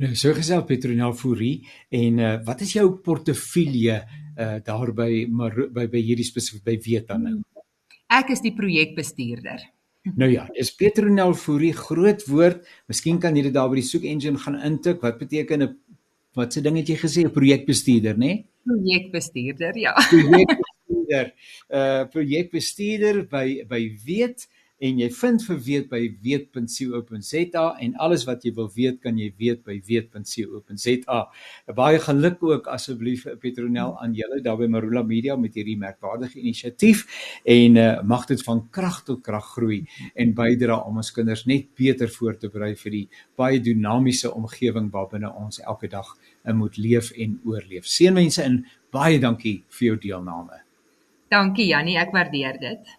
[0.00, 5.56] Nou so gesel Petronel Fourie en uh, wat is jou portefeulje uh, daar by maar
[5.72, 7.38] by by hierdie spesifiek by weet dan nou?
[8.12, 9.64] Ek is die projekbestuurder.
[10.14, 12.62] Nou ja, is Petronel Fourie groot woord.
[12.86, 15.02] Miskien kan jy dit daar by die soek engine gaan intik.
[15.02, 15.74] Wat beteken 'n
[16.36, 18.26] wat se ding het jy gesê 'n projekbestuurder, né?
[18.26, 18.46] Nee?
[18.64, 19.94] Projekbestuurder, ja.
[20.10, 21.32] Projekbestuurder.
[21.68, 24.46] Uh projekbestuurder by by weet
[24.78, 29.30] en jy vind vir weet by weet.co.za en alles wat jy wil weet kan jy
[29.38, 31.20] weet by weet.co.za.
[31.76, 37.06] Baie geluk ook asseblief Petronel aan julle daar by Marula Media met hierdie merkwaardige inisiatief
[37.44, 39.80] en uh, mag dit van krag tot krag groei
[40.14, 43.06] en bydra om ons kinders net beter voor te berei vir die
[43.38, 46.12] baie dinamiese omgewing waarbinne ons elke dag
[46.54, 47.88] moet leef en oorleef.
[47.88, 48.60] Seënwense en
[48.94, 50.62] baie dankie vir jou deelname.
[51.32, 52.96] Dankie Jannie, ek waardeer dit.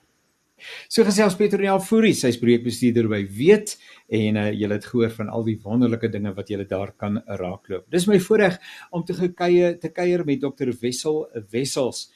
[0.89, 3.75] So gesels Petronel Fourie, sy's projekbestuurder by Weet
[4.17, 7.85] en uh, jy het gehoor van al die wonderlike dinge wat jy daar kan raakloop.
[7.93, 8.57] Dis my voorreg
[8.91, 12.07] om te gekuier te kuier met Dr Wessel Wessels.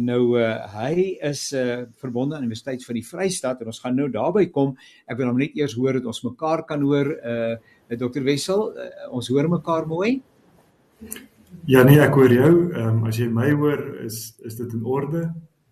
[0.00, 3.98] Nou uh, hy is uh, verbonde aan die Universiteit van die Vrystaat en ons gaan
[3.98, 4.72] nou daarby kom.
[5.04, 7.54] Ek wil hom net eers hoor dat ons mekaar kan hoor uh
[7.90, 10.20] Dr Wessel, uh, ons hoor mekaar mooi.
[11.66, 12.52] Ja nee, ek hoor jou.
[12.70, 15.24] Ehm um, as jy my hoor, is is dit in orde?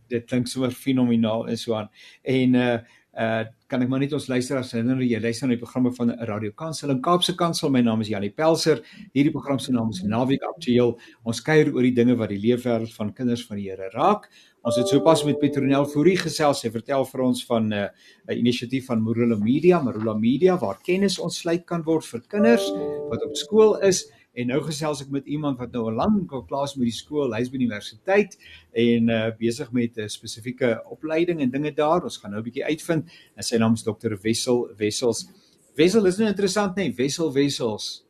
[0.08, 1.90] Dit klink sommer fenomenaal en so aan.
[2.22, 2.78] En uh
[3.18, 6.54] uh kan ek maar net ons luisteraars herinner jy luister na die programme van Radio
[6.56, 7.68] Kansel en Kaapse Kansel.
[7.68, 8.78] My naam is Janie Pelser.
[9.12, 10.94] Hierdie program se naam is Naweek Aktueel.
[11.28, 14.30] Ons kuier oor die dinge wat die leefwêreld van kinders van die Here raak.
[14.64, 16.62] Ons het sopas met Petronel Fourie gesels.
[16.64, 21.18] Sy vertel vir ons van 'n uh, inisiatief van Marula Media, Marula Media waar kennis
[21.18, 22.70] ontsluit kan word vir kinders
[23.10, 24.06] wat op skool is.
[24.38, 26.94] En nou gesels ek met iemand wat nou al lank al klaar is met die
[26.94, 28.36] skool, hy's by die universiteit
[28.84, 32.04] en uh besig met 'n spesifieke opleiding en dinge daar.
[32.04, 33.10] Ons gaan nou 'n bietjie uitvind.
[33.36, 34.14] En sy naam is Dr.
[34.22, 35.26] Wessel Wessels.
[35.74, 36.94] Wessel is nou interessant nee?
[36.94, 38.04] Wessel Wessels.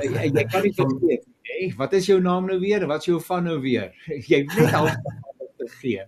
[0.00, 1.36] Jy, jy, jy kan nie vergeet nie.
[1.42, 2.86] Hey, wat is jou naam nou weer?
[2.86, 3.92] Wat is jou van nou weer?
[4.30, 4.96] Jy moet net half
[5.58, 6.06] te gee.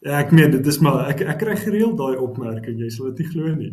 [0.00, 2.80] Ja, ek meen dit is maar ek ek kry gereeld daai opmerking.
[2.80, 3.72] Jy sal dit nie glo nie.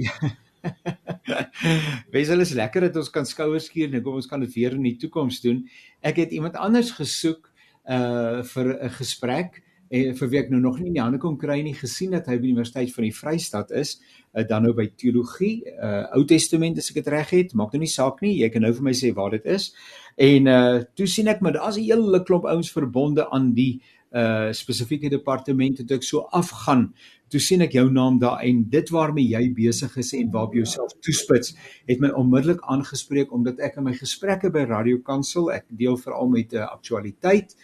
[2.14, 4.86] Wessel is lekker dat ons kan skouers skuur en kom ons kan dit weer in
[4.86, 5.64] die toekoms doen.
[6.02, 7.50] Ek het iemand anders gesoek
[7.90, 11.36] uh vir 'n gesprek en vir wie ek nou nog nie in die hande kon
[11.38, 13.96] kry nie gesien dat hy by die Universiteit van die Vrystaat is,
[14.34, 17.80] uh, dan nou by teologie, uh Ou Testament as ek dit reg het, maak nou
[17.80, 19.72] nie saak nie, jy kan nou vir my sê waar dit is.
[20.16, 23.80] En uh toe sien ek maar daar's 'n hele klomp ouens verbonde aan die
[24.14, 26.92] uh spesifieke departement het ek so afgaan
[27.30, 30.64] toe sien ek jou naam daar en dit waarmee jy besig is en waarop jy
[30.64, 31.54] jouself toespits,
[31.88, 36.28] het my onmiddellik aangespreek omdat ek in my gesprekke by Radio Kansel, ek deel veral
[36.28, 37.56] met 'n uh, aktualiteit,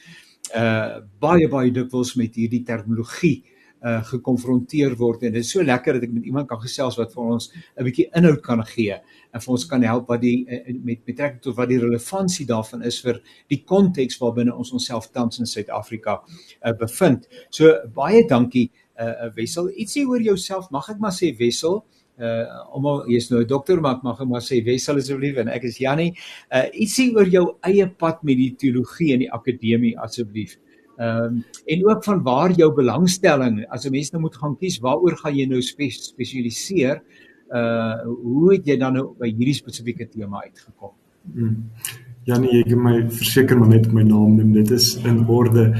[0.55, 3.43] uh baie baie dikwels met hierdie terminologie
[3.83, 7.13] uh gekonfronteer word en dit is so lekker dat ek met iemand kan gesels wat
[7.13, 8.95] vir ons 'n bietjie inhoud kan gee
[9.35, 10.47] en vir ons kan help wat die
[10.83, 15.39] met betrekking tot wat die relevantie daarvan is vir die konteks waarbinne ons onsself tans
[15.39, 16.23] in Suid-Afrika
[16.65, 17.29] uh, bevind.
[17.51, 19.71] So baie dankie uh Wessel.
[19.77, 21.83] Ietsie oor jouself, mag ek maar sê Wessel?
[22.17, 25.65] Uh almal jy's nou 'n dokter, maar ek mag maar sê Wessel asseblief en ek
[25.65, 26.15] is Jannie.
[26.51, 30.57] Uh ietsie oor jou eie pad met die teologie in die akademie asseblief.
[30.97, 34.79] Ehm um, en ook van waar jou belangstelling as 'n mens nou moet gaan kies
[34.79, 37.03] waaroor gaan jy nou spe spesialiseer?
[37.53, 40.93] Uh hoe het jy dan nou by hierdie spesifieke tema uitgekom?
[41.35, 41.71] Hmm.
[42.25, 44.53] Jannie, jy kan my verseker maar net my naam noem.
[44.53, 45.75] Dit is in orde.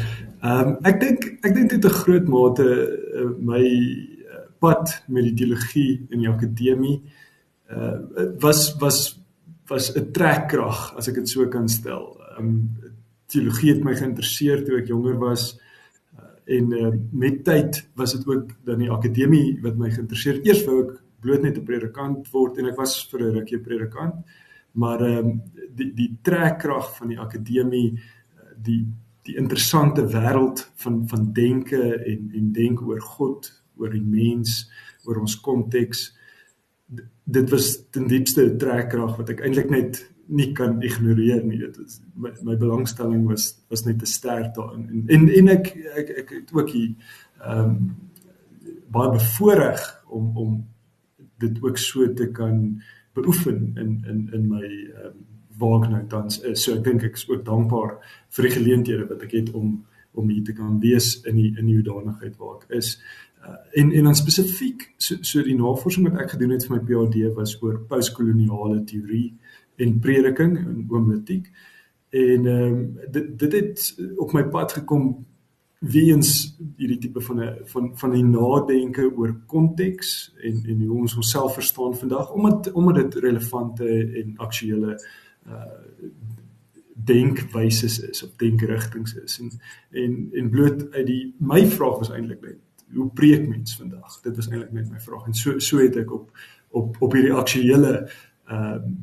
[0.45, 5.25] Ehm um, ek dink ek dink dit 'n groot mate uh, my uh, pad met
[5.25, 7.01] die teologie in die akademie
[7.73, 9.17] uh was was
[9.69, 12.21] was 'n trekkrag as ek dit so kan stel.
[12.37, 12.69] Ehm um,
[13.27, 15.57] teologie het my geïnteresseer toe ek jonger was
[16.19, 20.45] uh, en uh, met tyd was dit ook dan die akademie wat my geïnteresseer.
[20.45, 24.21] Eers wou ek bloot net 'n predikant word en ek was vir 'n rukkie predikant,
[24.73, 25.43] maar ehm um,
[25.75, 27.97] die die trekkrag van die akademie
[28.63, 28.85] die
[29.27, 34.65] die interessante wêreld van van denke en en denk oor God, oor die mens,
[35.05, 36.09] oor ons konteks.
[37.25, 41.59] Dit was ten diepste 'n trekkrag wat ek eintlik net nie kan ignoreer nie.
[41.59, 44.89] Dit is my, my belangstelling was was net te sterk daarin.
[44.89, 46.95] En en, en ek, ek ek het ook hier
[47.43, 47.95] ehm um,
[48.91, 50.67] baie bevoorreg om om
[51.39, 52.83] dit ook so te kan
[53.15, 56.63] beoefen in in in my ehm um, waar ek nou tans is.
[56.63, 57.97] So ek dink ek is ook dankbaar
[58.37, 59.85] vir die geleenthede wat ek het om
[60.17, 62.97] om hier te kan wees in die in die hoedanigheid waar ek is.
[63.45, 66.83] Uh, en en dan spesifiek so so die navorsing wat ek gedoen het vir my
[66.89, 69.35] PhD was oor postkoloniale teorie
[69.77, 71.51] en prediking en homiletiek.
[72.17, 75.11] En ehm um, dit dit het op my pad gekom
[75.79, 81.17] weens hierdie tipe van 'n van van die nadenke oor konteks en en hoe ons
[81.17, 83.89] onsself verstaan vandag omdat omdat dit relevante
[84.23, 84.97] en aktuele
[85.49, 85.75] uh
[87.07, 89.39] denkwyses is of denkrigtinge is.
[89.41, 89.51] En
[89.91, 92.57] en en bloot uit die my vraag was eintlik net
[92.95, 94.21] hoe preek mens vandag?
[94.23, 95.27] Dit was eintlik net my vraag.
[95.27, 96.31] En so so het ek op
[96.71, 97.99] op op hierdie aktuele
[98.47, 98.97] ehm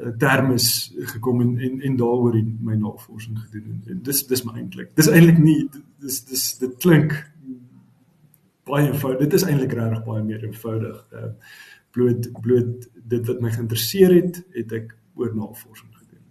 [0.00, 3.66] uh, termes gekom en en, en daaroor my navorsing gedoen.
[3.72, 5.68] En, en dis dis my eintlik dis eintlik nie
[6.00, 7.18] dis dis dit klink
[8.64, 9.26] baie eenvoudig.
[9.26, 11.04] Dit is eintlik regtig baie meer eenvoudig.
[11.12, 11.32] Uh,
[11.90, 16.24] bloot bloot dit wat my geïnteresseer het het ek oor navorsing gedoen.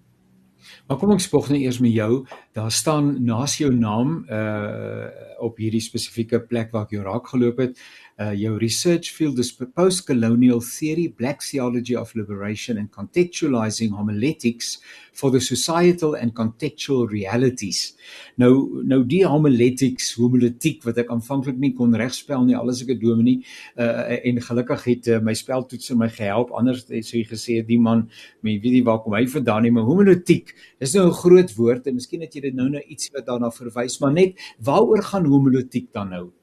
[0.87, 2.25] Maar kom ek spog net eers met jou.
[2.57, 7.61] Daar staan naas jou naam uh op hierdie spesifieke plek waar ek jou raak geloop
[7.63, 7.77] het,
[8.19, 14.79] uh jou research field is post-colonial theory, black theology of liberation and contextualizing homiletics
[15.13, 17.95] for the societal and contextual realities.
[18.35, 22.99] Nou nou die homiletics, homiletiek wat ek aanvanklik nie kon regspel nie, alles ek 'n
[22.99, 23.45] dominee
[23.77, 26.51] uh en gelukkig het uh, my speltoets my gehelp.
[26.51, 28.09] Anders het sy gesê die man,
[28.41, 31.87] men weet nie waar kom hy vandaan nie, maar homiletiek is nou 'n groot woord
[31.87, 35.25] en miskien het jy dit nou nou iets wat daarna verwys, maar net waaroor gaan
[35.25, 36.38] homiletiek dan nou?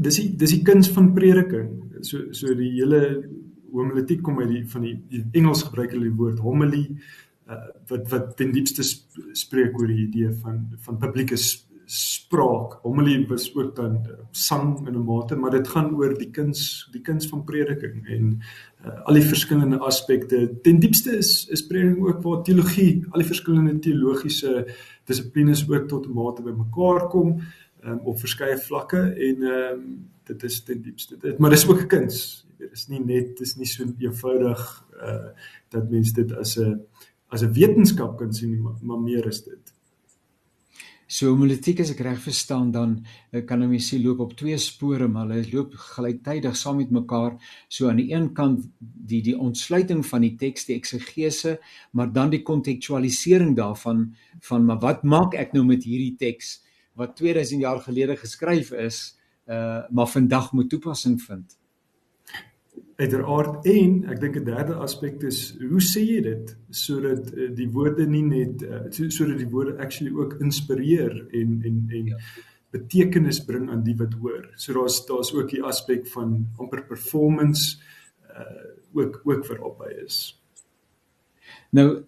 [0.00, 1.70] Dis die dis die kuns van prediking.
[2.06, 3.00] So so die hele
[3.72, 6.84] homiletiek kom uit die van die, die Engels gebruik hulle die woord homily
[7.50, 11.38] uh, wat wat ten diepste spreek oor die idee van van publieke
[11.90, 12.76] spraak.
[12.84, 16.88] Homily was ook dan uh, sang in 'n mate, maar dit gaan oor die kuns
[16.92, 18.40] die kuns van prediking en
[18.86, 20.60] uh, al die verskillende aspekte.
[20.62, 24.66] Ten diepste is is prediking ook waar teologie, al die verskillende teologiese
[25.04, 27.40] dissiplines ook tot 'n mate bymekaar kom
[27.84, 31.80] um, op verskeie vlakke en ehm um, dit is ten diepste dit maar dis ook
[31.82, 32.46] 'n kuns.
[32.58, 34.62] Jy weet dis nie net dis nie so eenvoudig
[35.02, 35.32] uh
[35.70, 36.80] dat mense dit as 'n
[37.28, 39.74] as 'n wetenskap kan sien maar, maar meer is dit.
[41.10, 44.58] So homiletiek as ek reg verstaan dan eh, kan 'n mens sien loop op twee
[44.58, 47.32] spore maar hulle loop gelyktydig saam met mekaar.
[47.68, 51.58] So aan die een kant die die ontsluiting van die teks die eksegese
[51.90, 56.60] maar dan die kontekstualisering daarvan van maar wat maak ek nou met hierdie teks
[57.00, 59.00] wat 2000 jaar gelede geskryf is,
[59.48, 61.56] uh maar vandag moet toepassing vind.
[63.00, 67.68] Uiteraard en ek dink 'n derde aspek is hoe sê jy dit sodat uh, die
[67.72, 72.18] woorde nie net uh, sodat die woorde actually ook inspireer en en en ja.
[72.70, 74.44] betekenis bring aan die wat hoor.
[74.56, 77.80] So daar's daar's ook die aspek van amper performance
[78.28, 80.40] uh ook ook vir albei is.
[81.70, 82.04] Nou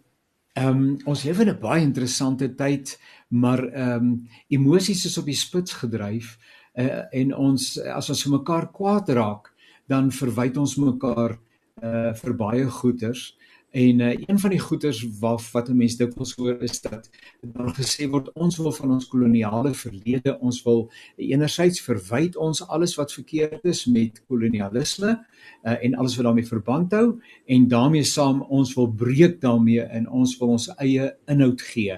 [0.53, 2.99] ehm um, ons leef in 'n baie interessante tyd
[3.33, 6.37] maar ehm um, emosies is op die spits gedryf
[6.75, 9.53] uh, en ons as ons mekaar kwaad raak,
[9.89, 11.39] dan verwyd ons mekaar
[11.83, 13.33] uh vir baie goeters.
[13.73, 17.09] En uh, een van die goeters wat wat 'n mens dikwels hoor is dat
[17.41, 22.95] daar gesê word ons wil van ons koloniale verlede, ons wil enerzijds verwyd ons alles
[22.95, 25.25] wat verkeerd is met kolonialisme
[25.63, 30.09] uh, en alles wat daarmee verband hou en daarmee saam ons wil breek daarmee en
[30.09, 31.97] ons wil ons eie inhoud gee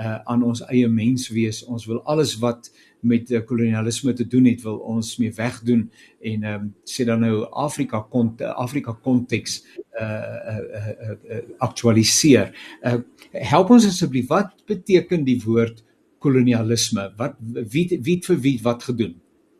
[0.00, 1.62] uh, aan ons eie menswees.
[1.64, 2.70] Ons wil alles wat
[3.04, 5.86] met uh, kolonialisme te doen het wil ons mee wegdoen
[6.20, 9.60] en ehm um, sê dan nou Afrika kont Afrika konteks
[10.00, 12.54] uh uh, uh, uh, uh aktualiseer.
[12.82, 13.00] Uh
[13.32, 15.84] help ons asseblief wat beteken die woord
[16.18, 17.10] kolonialisme?
[17.20, 17.36] Wat
[17.72, 19.14] wie wie vir wie wat gedoen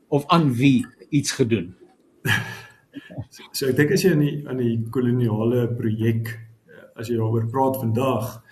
[0.09, 1.75] of aan wie iets gedoen?
[3.53, 6.33] so ek dink as jy aan die aan die koloniale projek
[6.94, 8.43] as jy daaroor praat vandag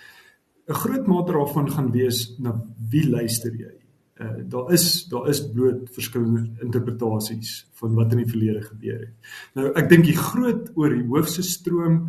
[0.73, 2.57] 'n groot mate daarvan gaan wees na
[2.91, 3.83] wie luister jy?
[4.23, 9.33] uh, daar is daar is bloot verskillende interpretasies van wat in die verlede gebeur het.
[9.55, 12.05] Nou ek dink die groot oor die hoofse stroom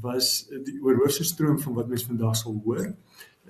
[0.00, 2.92] was die oor hoofse stroom van wat mense vandag sal hoor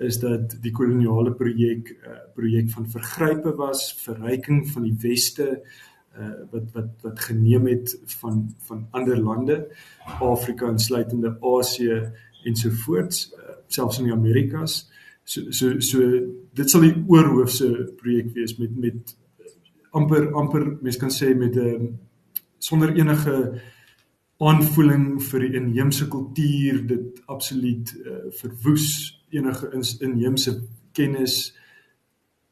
[0.01, 5.47] is dat die koloniale projek uh, projek van vergrype was, verryking van die weste
[6.17, 9.59] uh, wat wat wat geneem het van van ander lande,
[10.19, 12.01] Afrika insluitende Asië
[12.49, 13.29] ensovoorts,
[13.73, 14.89] selfs in die Amerikas.
[15.23, 15.99] So so so
[16.53, 19.15] dit sal die oorhoofse projek wees met met
[19.91, 21.87] amper amper mens kan sê met 'n ehm,
[22.57, 23.61] sonder enige
[24.41, 28.87] aanvoeling vir die inheemse kultuur dit absoluut uh, verwoes
[29.29, 30.61] enige inheemse
[30.97, 31.53] kennis.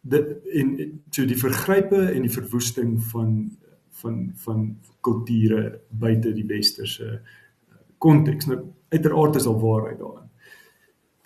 [0.01, 3.58] Dit en so die vergrype en die verwoesting van
[3.99, 10.28] van van kulture buite die westerse eh, konteks nou uiteraard is al waarheid daarin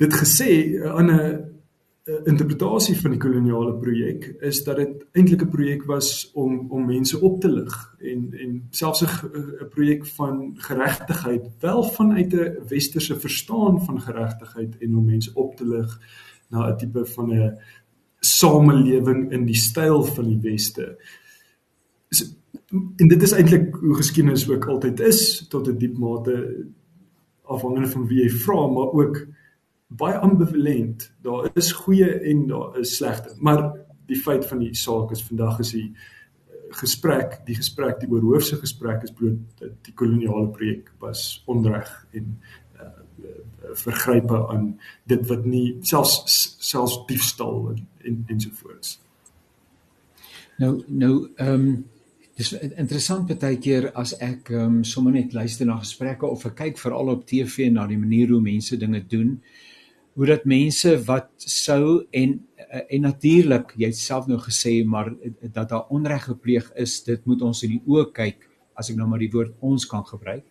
[0.03, 0.49] dit gesê
[0.83, 1.53] 'n ander
[2.03, 7.19] interpretasie van die koloniale projek is dat dit eintlik 'n projek was om om mense
[7.19, 13.85] op te lig en en selfs 'n projek van geregtigheid wel vanuit 'n westerse verstaan
[13.85, 15.99] van geregtigheid en om mense op te lig
[16.49, 17.57] na 'n tipe van 'n
[18.19, 20.97] samelewing in die styl van die weste.
[22.09, 22.25] So,
[22.95, 26.65] en dit is eintlik hoe geskiedenis ook altyd is tot 'n diep mate
[27.41, 29.27] afhangende van wie jy vra, maar ook
[29.97, 31.11] baie ambivalent.
[31.21, 33.35] Daar is goeie en daar is slegte.
[33.39, 33.71] Maar
[34.05, 38.59] die feit van die saak is vandag is die eh, gesprek, die gesprek, die oorhoofse
[38.61, 42.35] gesprek is bloot dat die koloniale projek was onreg en
[42.81, 42.89] uh,
[43.73, 44.73] vergrype aan
[45.09, 48.99] dit wat nie selfs selfs diefstal en en ensovoorts.
[50.61, 51.73] Nou nou ehm um,
[52.37, 56.79] dis interessant baie keer as ek um, sommer net luister na gesprekke of ek kyk
[56.81, 59.35] veral op TV na die manier hoe mense dinge doen
[60.13, 62.39] hoe dat mense wat sou en
[62.73, 67.61] en natuurlik jy self nou gesê maar dat daar onreg gepleeg is dit moet ons
[67.65, 70.45] in die oë kyk as ek nou maar die woord ons kan gebruik.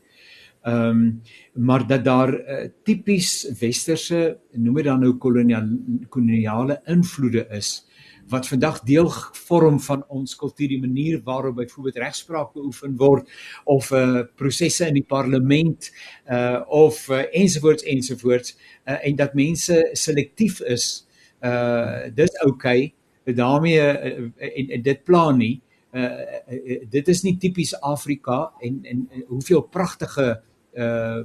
[0.62, 1.22] Ehm um,
[1.55, 7.83] maar dat daar uh, tipies westerse noem dit dan nou koloniale koloniale invloede is
[8.28, 13.28] wat vandag deel vorm van ons kultuur die manier waarop byvoorbeeld regspraak beoefen word
[13.64, 15.90] of uh prosesse in die parlement
[16.30, 21.06] uh of uh, ensovoorts ensovoorts uh, en dat mense selektief is
[21.42, 25.61] uh dis okay, daarmee uh, en, en dit plan nie.
[25.92, 31.24] Uh, uh dit is nie tipies Afrika en en hoeveel pragtige uh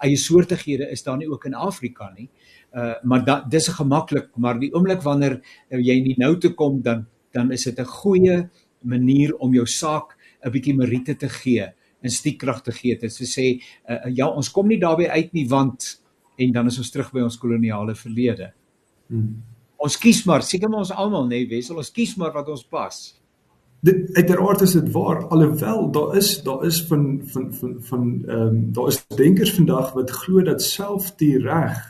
[0.00, 2.30] eie soortighede is daar nie ook in Afrika nie
[2.74, 6.82] uh maar da, dis gemaklik maar die oomblik wanneer uh, jy nie nou toe kom
[6.82, 8.48] dan dan is dit 'n goeie
[8.82, 11.66] manier om jou saak 'n bietjie meriete te gee
[12.02, 15.48] en stiekkrag te gee dit is sê uh, ja ons kom nie daarbey uit nie
[15.48, 16.00] want
[16.40, 18.52] en dan is ons terug by ons koloniale verlede.
[19.10, 19.40] Hmm.
[19.80, 22.64] Ons kies maar seker maar ons almal nê nee, wesel ons kies maar wat ons
[22.64, 22.98] pas.
[23.80, 28.42] Dit uiteraard is dit waar alhoewel daar is daar is van van van van ehm
[28.46, 31.89] um, daar is denkers vandag wat glo dat self die reg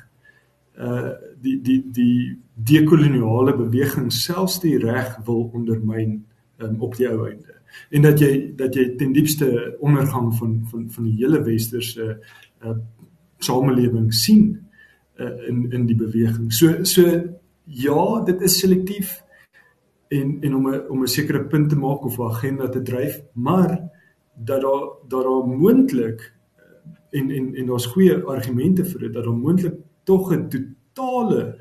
[0.80, 6.24] uh die die die dekoloniale beweging selfs die reg wil ondermyn
[6.58, 7.56] um, op die ou einde
[7.90, 12.16] en dat jy dat jy ten diepste ondergang van van van die hele westerse
[12.64, 12.78] uh
[13.40, 14.58] samelewing sien
[15.20, 16.52] uh, in in die beweging.
[16.52, 17.06] So so
[17.64, 19.20] ja, dit is selektief
[20.08, 23.22] en en om 'n om 'n sekere punt te maak of 'n agenda te dryf,
[23.32, 23.90] maar
[24.34, 26.34] dat daar dat daar moontlik
[27.10, 30.48] en en en daar's goeie argumente vir dit dat daar moontlik tog 'n
[31.00, 31.58] totale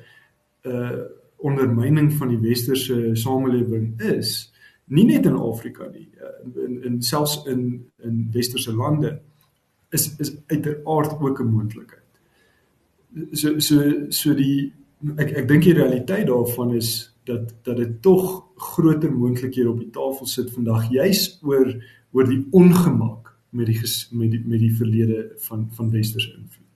[0.64, 1.08] uh
[1.40, 4.50] ondermyning van die westerse samelewing is
[4.92, 7.62] nie net in Afrika nie uh, in in selfs in
[8.04, 9.14] in westerse lande
[9.96, 12.20] is is uiteraard ook 'n moontlikheid.
[13.32, 14.74] So so so die
[15.16, 19.90] ek ek dink die realiteit daarvan is dat dat dit tog groter moontlikhede op die
[19.90, 21.72] tafel sit vandag juis oor
[22.12, 23.80] oor die ongemak met die
[24.12, 26.68] met die met die verlede van van westerse invloed.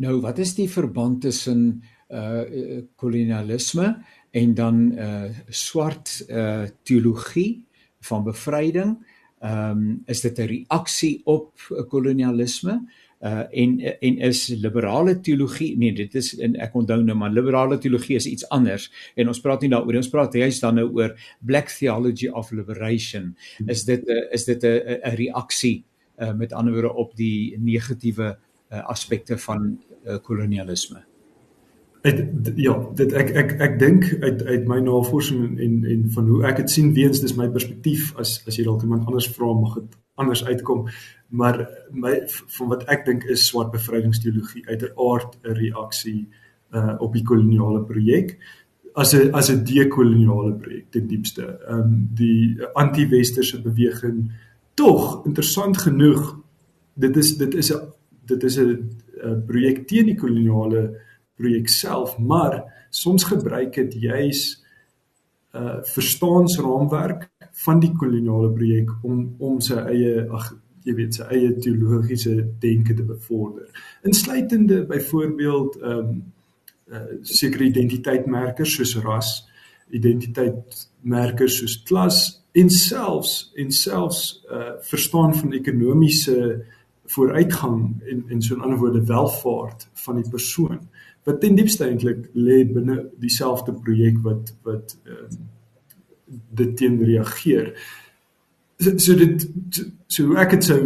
[0.00, 3.92] Nou, wat is die verband tussen uh kolonialisme
[4.30, 7.66] en dan uh swart uh teologie
[8.08, 8.96] van bevryding?
[9.40, 11.52] Ehm um, is dit 'n reaksie op
[11.88, 12.80] kolonialisme?
[13.20, 17.78] uh en en is liberale teologie nee dit is en ek onthou nou maar liberale
[17.78, 21.12] teologie is iets anders en ons praat nie daaroor ons praat juist dan nou oor
[21.44, 23.36] black theology of liberation
[23.66, 25.84] is dit 'n is dit 'n 'n reaksie
[26.18, 28.38] uh met ander woorde op die negatiewe
[28.72, 29.89] uh, aspekte van uh,
[30.22, 31.04] kolonialisme
[32.00, 32.20] Ek
[32.56, 36.38] ja, dit ek ek ek dink uit uit my navorsing en en, en van hoe
[36.48, 39.74] ek dit sien weens dis my perspektief as as jy dalk iemand anders vra mag
[39.82, 40.86] dit anders uitkom.
[41.28, 41.60] Maar
[41.92, 42.14] my
[42.56, 46.22] van wat ek dink is swart bevrydingsteologie uiteraard 'n reaksie
[46.72, 48.38] uh op die koloniale projek
[48.94, 51.44] as 'n as 'n dekoloniale projek ten diepste.
[51.68, 54.32] Ehm um, die anti-westerse beweging
[54.74, 56.38] tog interessant genoeg
[56.94, 57.92] dit is dit is 'n
[58.24, 58.88] dit is 'n
[59.46, 60.88] projek teen die koloniale
[61.40, 64.64] projek self, maar soms gebruik dit juis
[65.52, 67.30] 'n uh, verstaansraamwerk
[67.64, 70.52] van die koloniale projek om om sy eie ag
[70.84, 73.68] jy weet sy eie teologiese denke te bevorder.
[74.02, 76.22] Insluitende byvoorbeeld ehm um,
[76.90, 79.48] uh, sekere identiteitmerkers soos ras,
[79.90, 86.36] identiteitmerkers soos klas en selfs en selfs uh verstaan van ekonomiese
[87.10, 90.80] vooruitgang en en so 'n ander woorde welvaart van die persoon
[91.24, 95.48] wat ten diepste eintlik lê binne dieselfde projek wat wat ehm um,
[96.54, 97.72] dit teen reageer.
[98.78, 100.80] So, so dit so, so ek dit sou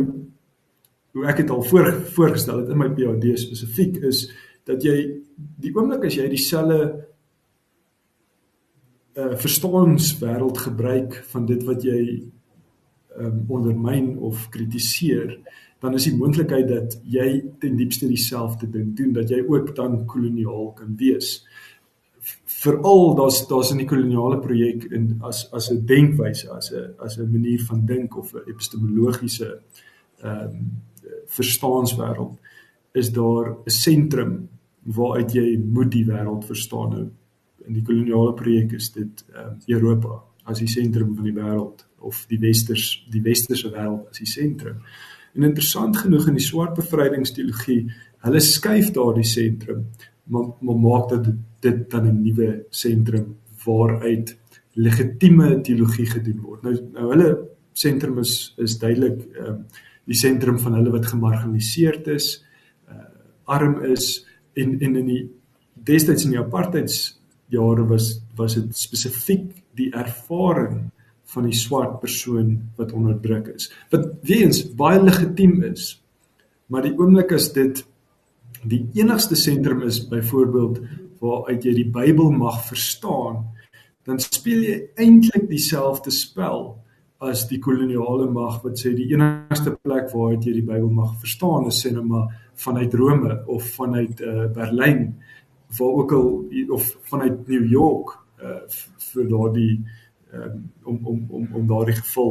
[1.14, 4.24] hoe ek dit al voor voorgestel het in my PhD spesifiek is
[4.64, 4.96] dat jy
[5.36, 6.80] die oomblik as jy dieselfde
[9.14, 12.00] uh verstaanswêreld gebruik van dit wat jy
[13.14, 15.36] ehm um, ondermyn of kritiseer
[15.84, 17.28] dan is die moontlikheid dat jy
[17.60, 21.42] ten diepste dieselfde ding doen dat jy ook dan koloniaal kan wees.
[22.62, 27.18] Veral daar's daar's in die koloniale projek en as as 'n denkwyse, as 'n as
[27.18, 29.60] 'n manier van dink of 'n epistemologiese
[30.22, 30.82] ehm um,
[31.26, 32.38] verstaanswêreld
[32.92, 34.48] is daar 'n sentrum
[34.82, 36.90] waaruit jy moet die wêreld verstaan.
[36.90, 37.08] Nou
[37.66, 41.86] in die koloniale projek is dit ehm um, Europa as die sentrum van die wêreld
[41.98, 44.80] of die westers die westerse wêreld as die sentrum.
[45.34, 47.80] En interessant genoeg in die swart bevrydingsteologie,
[48.24, 49.88] hulle skuif daardie sentrum,
[50.30, 51.26] maar, maar maak dat
[51.60, 54.36] dit dan 'n nuwe sentrum waaruit
[54.74, 56.62] legitieme teologie gedoen word.
[56.62, 57.28] Nou nou hulle
[57.72, 62.44] sentrum is is duidelik ehm uh, die sentrum van hulle wat gemarginaliseerd is,
[62.92, 63.06] uh,
[63.44, 65.22] arm is en en in die
[65.74, 69.46] destyds in die apartheids jare was was dit spesifiek
[69.78, 70.90] die ervaring
[71.34, 73.70] van die swart persoon wat onderdruk is.
[73.92, 75.94] Wat weens baie legitiem is.
[76.70, 77.82] Maar die oomblik as dit
[78.64, 80.80] die enigste sentrum is byvoorbeeld
[81.24, 83.44] waaruit jy die Bybel mag verstaan,
[84.04, 86.74] dan speel jy eintlik dieselfde spel
[87.24, 91.70] as die koloniale mag wat sê die enigste plek waaruit jy die Bybel mag verstaan
[91.70, 95.06] is sê nou maar vanuit Rome of vanuit uh, Berlyn
[95.78, 96.28] waar ook al
[96.76, 98.12] of vanuit New York
[98.42, 98.60] uh,
[99.12, 100.03] vir daardie uh,
[100.34, 102.30] um, om om om om daardie geval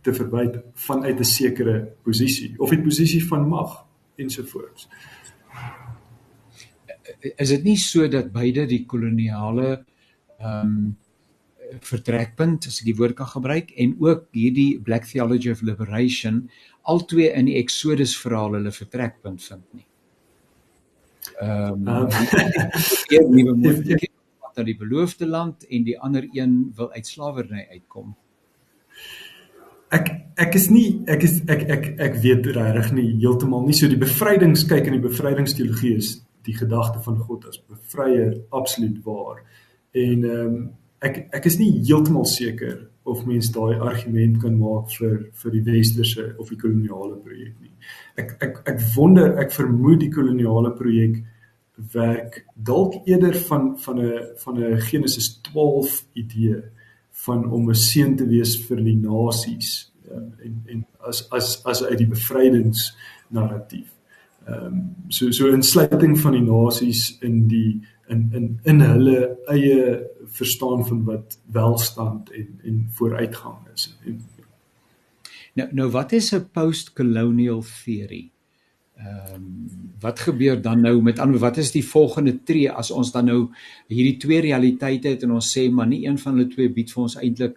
[0.00, 4.88] te verwyd vanuit 'n sekere posisie of 'n posisie van mag ensovoorts.
[7.36, 9.84] Is dit nie so dat beide die koloniale
[10.38, 10.96] ehm um,
[11.80, 16.50] vertrekpunt as ek die woord kan gebruik en ook hierdie Black Theology of Liberation
[16.82, 19.86] albei in die Exodus verhaal hulle vertrekpunt vind nie.
[21.40, 22.06] Ehm um,
[23.18, 24.15] um, nuwe moontlikhede
[24.56, 28.14] na die beloofde land en die ander een wil uit slawerny uitkom.
[29.94, 30.08] Ek
[30.42, 34.00] ek is nie ek is ek ek ek weet regtig nie heeltemal nie so die
[34.00, 39.44] bevrydings kyk in die bevrydingsteologie is die gedagte van God as bevryer absoluut waar.
[39.94, 40.58] En ehm um,
[41.04, 45.64] ek ek is nie heeltemal seker of mens daai argument kan maak vir vir die
[45.68, 47.72] westerse of die koloniale projek nie.
[48.18, 51.20] Ek ek ek wonder ek vermoed die koloniale projek
[51.76, 56.62] werk dalk eerder van van 'n van 'n Genesis 12 idee
[57.10, 61.84] van om 'n seën te wees vir die nasies ja, en en as as as
[61.84, 62.96] uit die bevrydings
[63.28, 63.90] narratief.
[64.46, 70.06] Ehm um, so so insluiting van die nasies in die in in in hulle eie
[70.26, 73.98] verstaan van wat welstand en en vooruitgang is.
[74.04, 74.20] En,
[75.54, 78.30] nou nou wat is 'n post-colonial theory?
[78.96, 79.44] Ehm um,
[80.00, 83.38] wat gebeur dan nou met ander wat is die volgende tree as ons dan nou
[83.88, 87.02] hierdie twee realiteite het en ons sê maar nie een van hulle twee bied vir
[87.02, 87.56] ons eintlik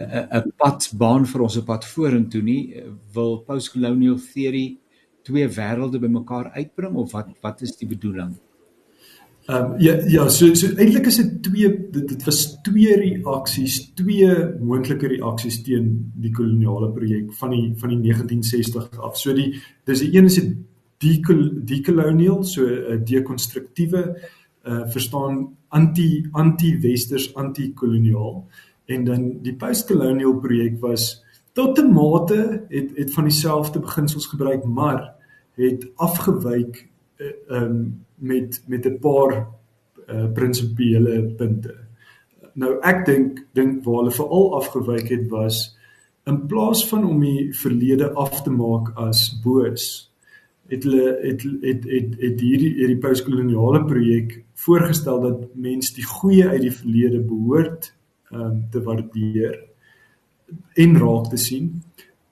[0.00, 2.82] 'n pad baan vir ons 'n pad vorentoe nie
[3.14, 4.78] wil postcolonial theory
[5.22, 8.36] twee wêrelde bymekaar uitbring of wat wat is die bedoeling?
[9.46, 13.92] Ehm um, ja ja so so eintlik is dit twee dit, dit was twee reaksies,
[13.94, 19.18] twee moontlike reaksies teen die koloniale projek van die van die 1960 af.
[19.18, 19.52] So die
[19.84, 20.40] dis die een is
[20.98, 21.20] die
[21.64, 24.16] decolonial so 'n dekonstruktiewe
[24.66, 28.46] uh verstaan anti anti-westers anti-koloniaal
[28.86, 31.22] en dan die postcolonial projek was
[31.52, 35.14] tot 'n mate het het van dieselfde beginsels gebruik maar
[35.54, 39.46] het afgewyk uh, um met met 'n paar
[40.08, 41.74] uh, prinsipiële punte.
[42.54, 45.76] Nou ek dink dink waar hulle veral afgewyk het was
[46.26, 50.10] in plaas van om die verlede af te maak as boos
[50.68, 56.48] het hulle het het het, het hierdie hierdie postkoloniale projek voorgestel dat mens die goeie
[56.48, 57.92] uit die verlede behoort
[58.32, 59.60] um, te waardeer
[60.74, 61.70] en raak te sien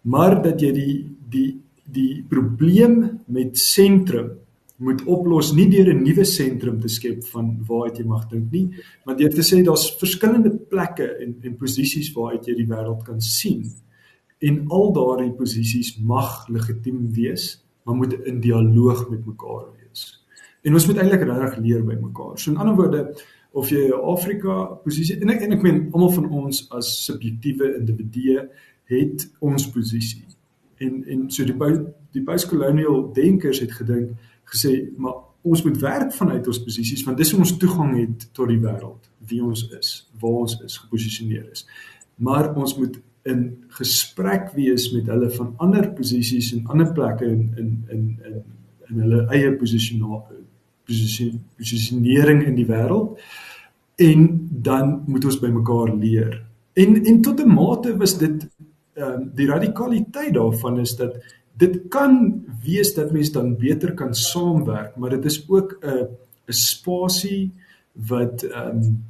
[0.02, 0.96] maar dat jy die
[1.30, 1.50] die
[1.94, 4.32] die probleem met sentrum
[4.76, 8.70] moet oplos nie deur 'n nuwe sentrum te skep van waaruit jy mag dink nie,
[9.04, 13.20] maar deur te sê daar's verskillende plekke en en posisies waaruit jy die wêreld kan
[13.20, 13.64] sien.
[14.40, 20.24] En al daardie posisies mag legitiem wees, maar moet in dialoog met mekaar wees.
[20.62, 22.38] En ons moet eintlik regtig leer by mekaar.
[22.38, 23.14] So in ander woorde,
[23.52, 27.76] of jy 'n Afrika posisie en ek en ek meen almal van ons as subjektiewe
[27.78, 28.48] individue
[28.84, 30.24] het ons posisie
[30.78, 31.56] en en so die
[32.14, 34.10] die postcolonial denkers het gedink
[34.54, 38.48] gesê maar ons moet werk vanuit ons posisies want dis hoe ons toegang het tot
[38.48, 41.66] die wêreld wie ons is waar ons is geposisioneer is.
[42.16, 43.44] Maar ons moet in
[43.78, 48.42] gesprek wees met hulle van ander posisies en ander plekke in in in in
[48.90, 53.20] in hulle eie posisionasie posisionering in die wêreld.
[53.96, 54.26] En
[54.68, 56.42] dan moet ons by mekaar leer.
[56.74, 58.48] En en tot 'n mate was dit
[58.94, 61.16] ehm um, die radikaliteit daarvan is dat
[61.56, 66.08] dit kan wees dat mense dan beter kan saamwerk, maar dit is ook 'n
[66.46, 67.52] 'n spasie
[67.92, 69.04] wat ehm um,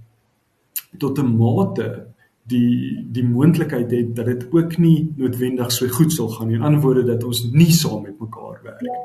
[0.98, 2.06] tot 'n mate
[2.46, 6.56] die die moontlikheid het dat dit ook nie noodwendig so goed sal gaan nie.
[6.56, 8.98] In ander woorde dat ons nie saam met mekaar werk nie.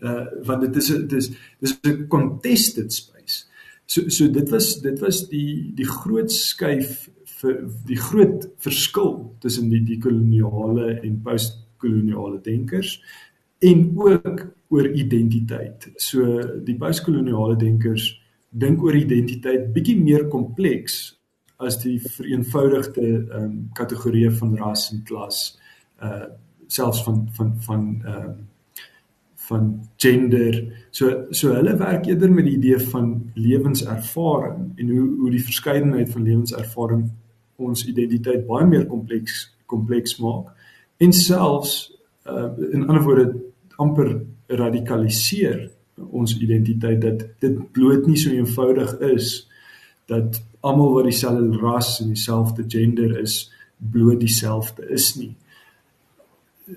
[0.00, 3.46] Uh want dit is 'n dis dis 'n contested space.
[3.86, 9.68] So so dit was dit was die die groot skuif vir die groot verskil tussen
[9.68, 11.20] die die koloniale en
[11.82, 13.02] postkoloniale denkers
[13.58, 15.90] en ook oor identiteit.
[15.96, 18.20] So die postkoloniale denkers
[18.50, 21.18] dink oor identiteit bietjie meer kompleks
[21.62, 25.58] as die vereenvoudigde ehm um, kategorieë van ras en klas
[26.02, 26.30] uh
[26.72, 28.40] selfs van van van ehm um,
[29.42, 29.64] van
[29.96, 30.54] gender.
[30.90, 36.10] So so hulle werk eerder met die idee van lewenservaring en hoe hoe die verskeidenheid
[36.10, 37.10] van lewenservaring
[37.56, 40.50] ons identiteit baie meer kompleks kompleks maak
[41.02, 41.76] en selfs
[42.26, 43.26] uh, in ander woorde
[43.82, 44.14] amper
[44.46, 45.70] radikaliseer
[46.10, 49.34] ons identiteit dat dit bloot nie so eenvoudig is
[50.10, 53.52] dat almal wat dieselfde ras en dieselfde gender is
[53.92, 55.32] bloot dieselfde is nie.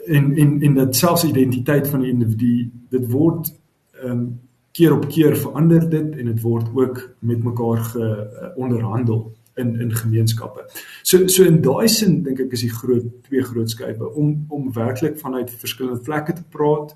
[0.05, 3.53] En en en dat selfs identiteit van die individu dit word
[4.01, 4.25] ehm um,
[4.75, 9.79] keer op keer verander dit en dit word ook met mekaar ge uh, onderhandel in
[9.81, 10.65] in gemeenskappe.
[11.03, 14.71] So so in daai sin dink ek is die groot twee groot skype om om
[14.73, 16.95] werklik vanuit verskillende plekke te praat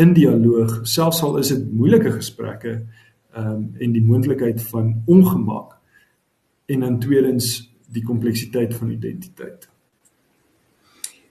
[0.00, 2.80] in dialoog, selfs al is dit moeilike gesprekke
[3.30, 5.76] ehm um, en die moontlikheid van ongemak
[6.66, 9.68] en dan tweedens die kompleksiteit van identiteit.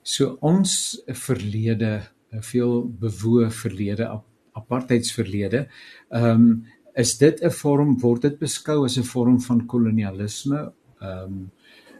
[0.04, 4.10] So ons verlede, 'n veel bewoë verlede,
[4.54, 5.68] apartheidsverlede,
[6.10, 6.66] ehm um,
[6.96, 10.72] is dit 'n vorm word dit beskou as 'n vorm van kolonialisme?
[11.02, 11.52] Ehm um,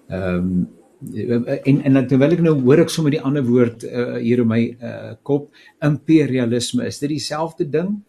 [0.08, 0.68] ehm um,
[1.64, 4.78] en en terwyl ek nou hoor ek sommer die ander woord uh, hier in my
[4.84, 5.48] uh, kop
[5.86, 8.02] imperialisme is dit dieselfde ding?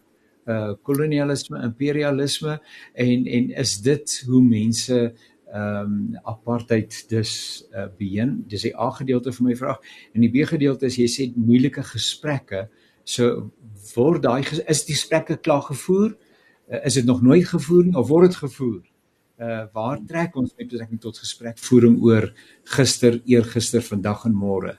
[0.46, 2.58] Uh kolonialisme imperialisme
[2.94, 5.14] en en is dit hoe mense
[5.50, 9.78] ehm um, apartheid dus uh, begin dis die A gedeelte van my vraag.
[10.14, 12.68] En die B gedeelte is jy sê moeilike gesprekke
[13.04, 13.50] so
[13.94, 16.29] word daai is die gesprekke klaar gevoer uh,
[16.70, 18.82] is dit nog nooit gevoer nie of word dit gevoer?
[19.40, 22.32] Uh waar trek ons met betrekking tot gesprekvoering oor
[22.76, 24.76] gister, eergister, vandag en môre?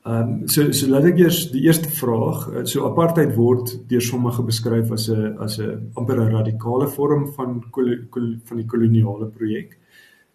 [0.00, 4.00] Ehm um, so so laat ek eers die eerste vraag, uh, so apartheid word deur
[4.00, 8.66] sommige beskryf as 'n as 'n amper 'n radikale vorm van kol, kol, van die
[8.66, 9.76] koloniale projek.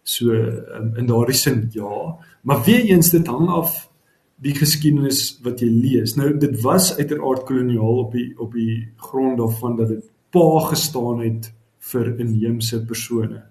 [0.04, 3.90] So um, in daardie sin ja, maar weer eens dit hang af
[4.36, 6.14] die geskiedenis wat jy lees.
[6.16, 11.22] Nou dit was uiteraard koloniaal op die op die grond daarvan dat dit pa gestaan
[11.24, 11.52] het
[11.92, 13.42] vir inheemse persone.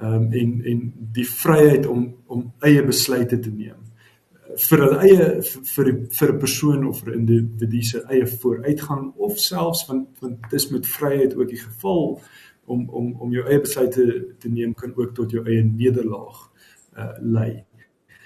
[0.00, 3.84] Ehm um, en en die vryheid om om eie besluite te neem
[4.54, 9.86] vir hulle eie vir vir 'n persoon of vir individu se eie vooruitgang of selfs
[9.88, 12.20] want want dis met vryheid ook die geval
[12.66, 16.50] om om om jou eie besluite te neem kan ook tot jou eie nederlaag
[16.96, 17.64] uh lei.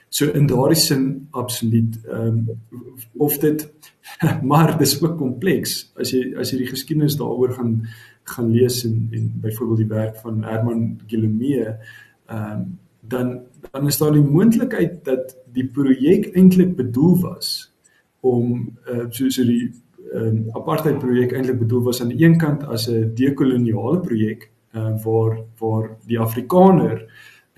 [0.08, 3.68] So in daardie sin absoluut ehm um, of dit
[4.50, 5.92] maar dis ook kompleks.
[5.96, 7.86] As jy as jy die geskiedenis daaroor gaan
[8.28, 12.78] gaan lees en en byvoorbeeld die werk van Herman Guillaume ehm um,
[13.08, 13.40] dan
[13.70, 17.72] dan is daar die moontlikheid dat die projek eintlik bedoel was
[18.20, 19.70] om uh, so so die
[20.12, 25.04] um, apartheid projek eintlik bedoel was aan die een kant as 'n dekoloniale projek uh,
[25.04, 27.04] waar waar die Afrikaner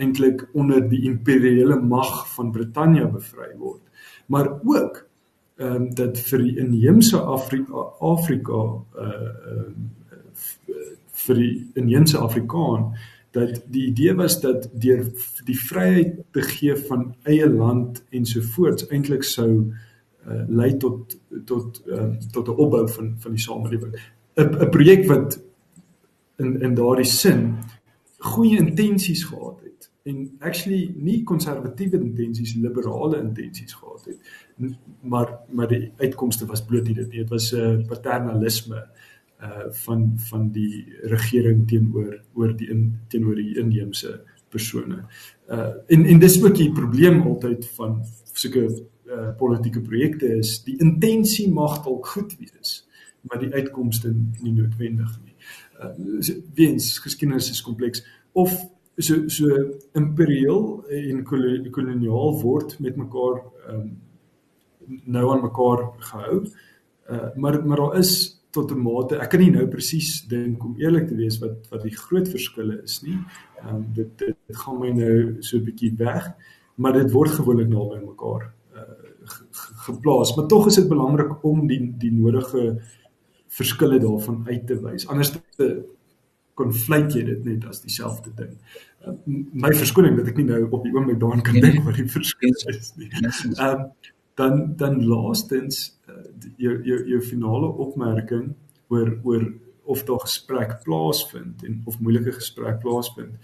[0.01, 3.83] eintlik onder die imperiale mag van Brittanje bevry word
[4.27, 5.07] maar ook
[5.61, 8.61] ehm um, dat vir die inheemse Afrika Afrika
[8.97, 9.71] uh, uh
[11.21, 12.95] vir die inheemse Afrikaan
[13.31, 15.05] dat die idee was dat deur
[15.45, 22.09] die vryheid te gee van eie land ensovoorts eintlik sou uh, lei tot tot uh,
[22.33, 23.95] tot 'n opbou van van die samelewing.
[24.35, 25.41] 'n 'n projek wat
[26.37, 27.59] in in daardie sin
[28.19, 34.19] goeie intensies gehad het en actually nie konservatiewe intensies, liberale intensies gehad het.
[35.01, 37.19] Maar maar die uitkomste was bloot dit nie.
[37.19, 38.89] Dit was 'n uh, paternalisme
[39.41, 45.05] uh van van die regering teenoor oor die in, teenoor die inheemse persone.
[45.49, 50.79] Uh en en dis ook die probleem altyd van sulke uh politieke projekte is die
[50.79, 52.89] intensie mag dalk goed wees,
[53.21, 55.35] maar die uitkomste nie noodwendig nie.
[55.81, 58.71] Uh weens geskiedenis is kompleks of
[59.01, 59.47] so so
[59.99, 63.43] imperieel en koloniaal word met mekaar
[63.73, 63.91] um
[65.05, 66.45] nou aan mekaar gehou.
[67.11, 69.17] Uh maar maar daar is tot 'n mate.
[69.17, 72.83] Ek kan nie nou presies dink om eerlik te wees wat wat die groot verskille
[72.83, 73.19] is nie.
[73.63, 76.33] Ehm um, dit, dit dit gaan my nou so 'n bietjie weg,
[76.75, 78.99] maar dit word gewoonlik naby mekaar uh
[79.87, 80.35] geplaas.
[80.37, 82.81] Maar tog is dit belangrik om die die nodige
[83.49, 85.07] verskille daarvan uit te wys.
[85.09, 85.85] Anders te
[86.61, 88.55] konflik jy dit net as dieselfde ding.
[89.01, 89.17] Uh,
[89.67, 92.57] my verskoning dat ek nie nou op die oomblik daaraan kan dink wat die verskil
[92.77, 93.11] is nie.
[93.19, 93.91] Ehm um,
[94.41, 96.01] dan dan laastens
[96.57, 98.55] jou jou jou finale opmerking
[98.89, 99.53] oor oor
[99.85, 103.37] of daar gesprek plaasvind en of moeilike gesprek plaasvind.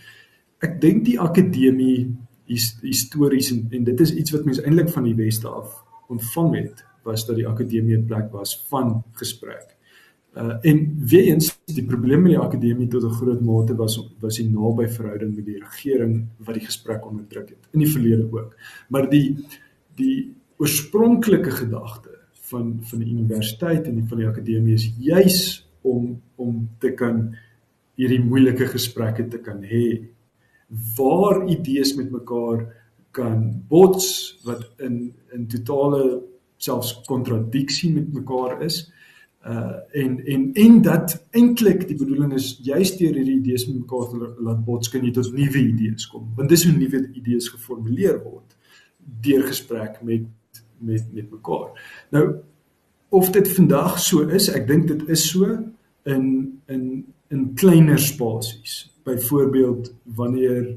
[0.63, 5.09] Ek dink die akademie his, histories en, en dit is iets wat mense eintlik van
[5.09, 5.75] die weste af
[6.13, 9.76] ontvang het was dat die akademie 'n plek was van gesprek.
[10.37, 14.37] Uh en weer eens die probleem met die akademie tot 'n groot mate was was
[14.37, 18.57] die naby verhouding met die regering wat die gesprek onderdruk het in die verlede ook.
[18.89, 19.37] Maar die
[19.97, 26.69] die oorspronklike gedagte van van die universiteit en van die akademie is juis om om
[26.79, 27.35] te kan
[27.97, 29.87] hierdie moeilike gesprekke te kan hê
[30.97, 32.67] waar idees met mekaar
[33.11, 34.09] kan bots
[34.45, 36.23] wat in in totale
[36.57, 38.93] selfs kontradiksie met mekaar is
[39.47, 44.09] uh en en en dat eintlik die bedoeling is juist deur hierdie idees met mekaar
[44.11, 48.19] te laat bots kan jy tot nuwe idees kom want dis hoe nuwe idees geformuleer
[48.25, 48.57] word
[49.23, 50.27] deur gesprek met
[50.79, 51.71] met met mekaar.
[52.11, 52.35] Nou
[53.09, 55.57] of dit vandag so is, ek dink dit is so
[56.05, 56.27] in
[56.67, 58.87] in in kleiner spasies.
[59.07, 60.77] Byvoorbeeld wanneer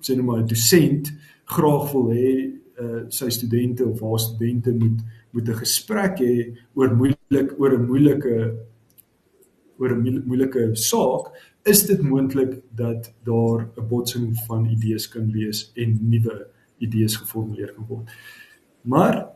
[0.00, 1.12] sê nou maar 'n dosent
[1.44, 2.32] graag wil hê
[2.78, 5.00] uh, sy studente of haar studente moet
[5.30, 6.96] moet 'n gesprek hê oor
[7.28, 8.56] moeilik oor 'n moeilike
[9.78, 11.30] oor 'n moeilike saak,
[11.64, 16.46] is dit moontlik dat daar 'n botsing van idees kan wees en nuwe
[16.78, 18.10] idees geformuleer kan word.
[18.82, 19.28] Maar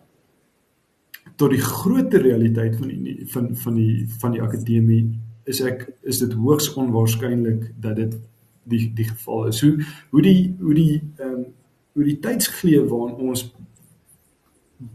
[1.37, 6.19] tot die groter realiteit van die van van die van die akademie is ek is
[6.19, 8.19] dit hoogs onwaarskynlik dat dit
[8.65, 9.61] die die geval is.
[9.61, 11.45] Hoe hoe die hoe die ehm um,
[11.93, 13.55] hoe die tydsgleef waarin ons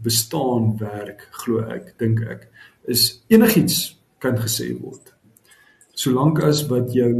[0.02, 2.48] bestaan werk glo ek dink ek
[2.88, 5.14] is enigiets kan gesê word.
[5.94, 7.14] Solank as wat jou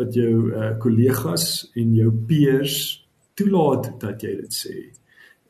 [0.00, 2.76] wat jou uh, kollegas en jou peers
[3.38, 4.76] toelaat dat jy dit sê.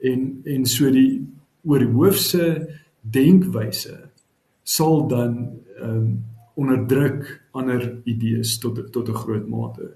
[0.03, 1.23] En en so die
[1.69, 2.49] oor hoofse
[3.03, 3.97] denkwyse
[4.63, 5.41] sal dan
[5.79, 6.13] ehm um,
[6.55, 7.25] onderdruk
[7.57, 9.95] ander idees tot tot 'n groot mate.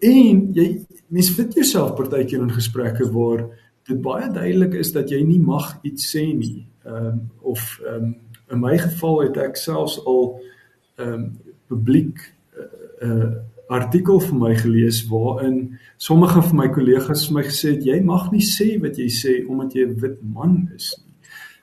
[0.00, 3.48] En jy mens vind jouself partykeer in gesprekke waar
[3.88, 6.66] dit baie duidelik is dat jy nie mag iets sê nie.
[6.84, 8.16] Ehm um, of ehm um,
[8.48, 10.40] in my geval het ek selfs al
[10.96, 12.34] ehm um, publiek
[13.00, 13.32] 'n uh, uh,
[13.72, 18.30] artikel vir my gelees waarin sommige van my kollegas vir my gesê het jy mag
[18.32, 21.14] nie sê wat jy sê omdat jy 'n wit man is nie.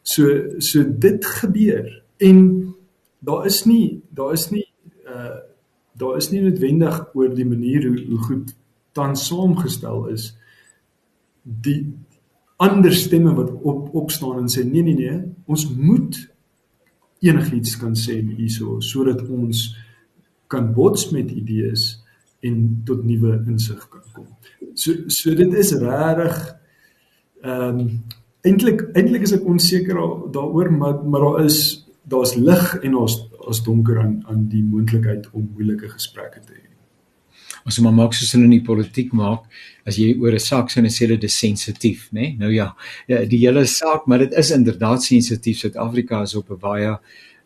[0.03, 0.23] So
[0.59, 2.73] so dit gebeur en
[3.19, 4.65] daar is nie daar is nie
[5.05, 5.37] uh
[5.99, 8.55] daar is nie noodwendig oor die manier hoe hoe goed
[8.95, 10.35] tans saamgestel is
[11.43, 11.93] die
[12.59, 16.17] ander stemme wat op opstaan en sê nee nee nee ons moet
[17.23, 19.69] enigiets kan sê hierso sodat ons
[20.51, 21.91] kan bots met idees
[22.43, 24.27] en tot nuwe insig kan kom.
[24.73, 26.39] So so dit is regtig
[27.43, 28.01] ehm um,
[28.47, 29.99] eintlik eintlik is ek onseker
[30.35, 31.59] daaroor maar maar daar is
[32.11, 36.65] daar's lig en daar's daar's donker aan aan die moontlikheid om moeilike gesprekke te hê.
[37.65, 39.43] As jy maar maak soos hulle in die politiek maak,
[39.85, 42.21] as jy oor 'n saak sê en sê dit is sensitief, né?
[42.21, 42.35] Nee?
[42.39, 42.75] Nou ja,
[43.07, 45.57] ja, die hele saak, maar dit is inderdaad sensitief.
[45.59, 46.97] Suid-Afrika is op 'n baie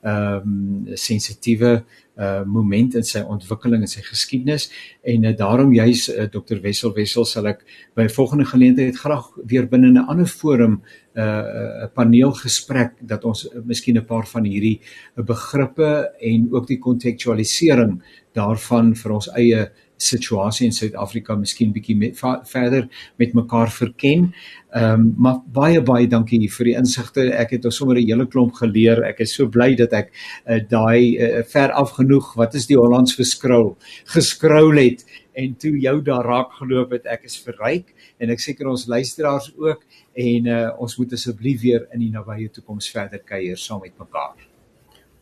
[0.04, 1.84] ehm um, sensitiewe
[2.20, 4.68] uh moment in sy ontwikkeling en sy geskiedenis
[5.10, 7.64] en uh, daarom juis uh, Dr Wessel Wessel sal ek
[7.96, 10.82] by 'n volgende geleentheid graag weer binne 'n ander forum
[11.16, 14.82] 'n uh, paneelgesprek dat ons uh, miskien 'n paar van hierdie
[15.16, 18.04] begrippe en ook die kontekstualisering
[18.36, 19.72] daarvan vir ons eie
[20.04, 22.88] situasie in Suid-Afrika miskien bietjie met, verder
[23.22, 24.32] met mekaar verken.
[24.74, 27.28] Ehm um, maar baie baie dankie vir die insigte.
[27.38, 29.04] Ek het ons sommer 'n hele klomp geleer.
[29.04, 30.12] Ek is so bly dat ek
[30.48, 33.76] uh, daai uh, ver af genoeg wat is die Hollands vir scroll
[34.06, 37.06] gescroll het en toe jou daar raak geloop het.
[37.06, 41.88] Ek is verryk en ek seker ons luisteraars ook en uh, ons moet asseblief weer
[41.94, 44.36] in die nabye toekoms verder kuier saam met mekaar.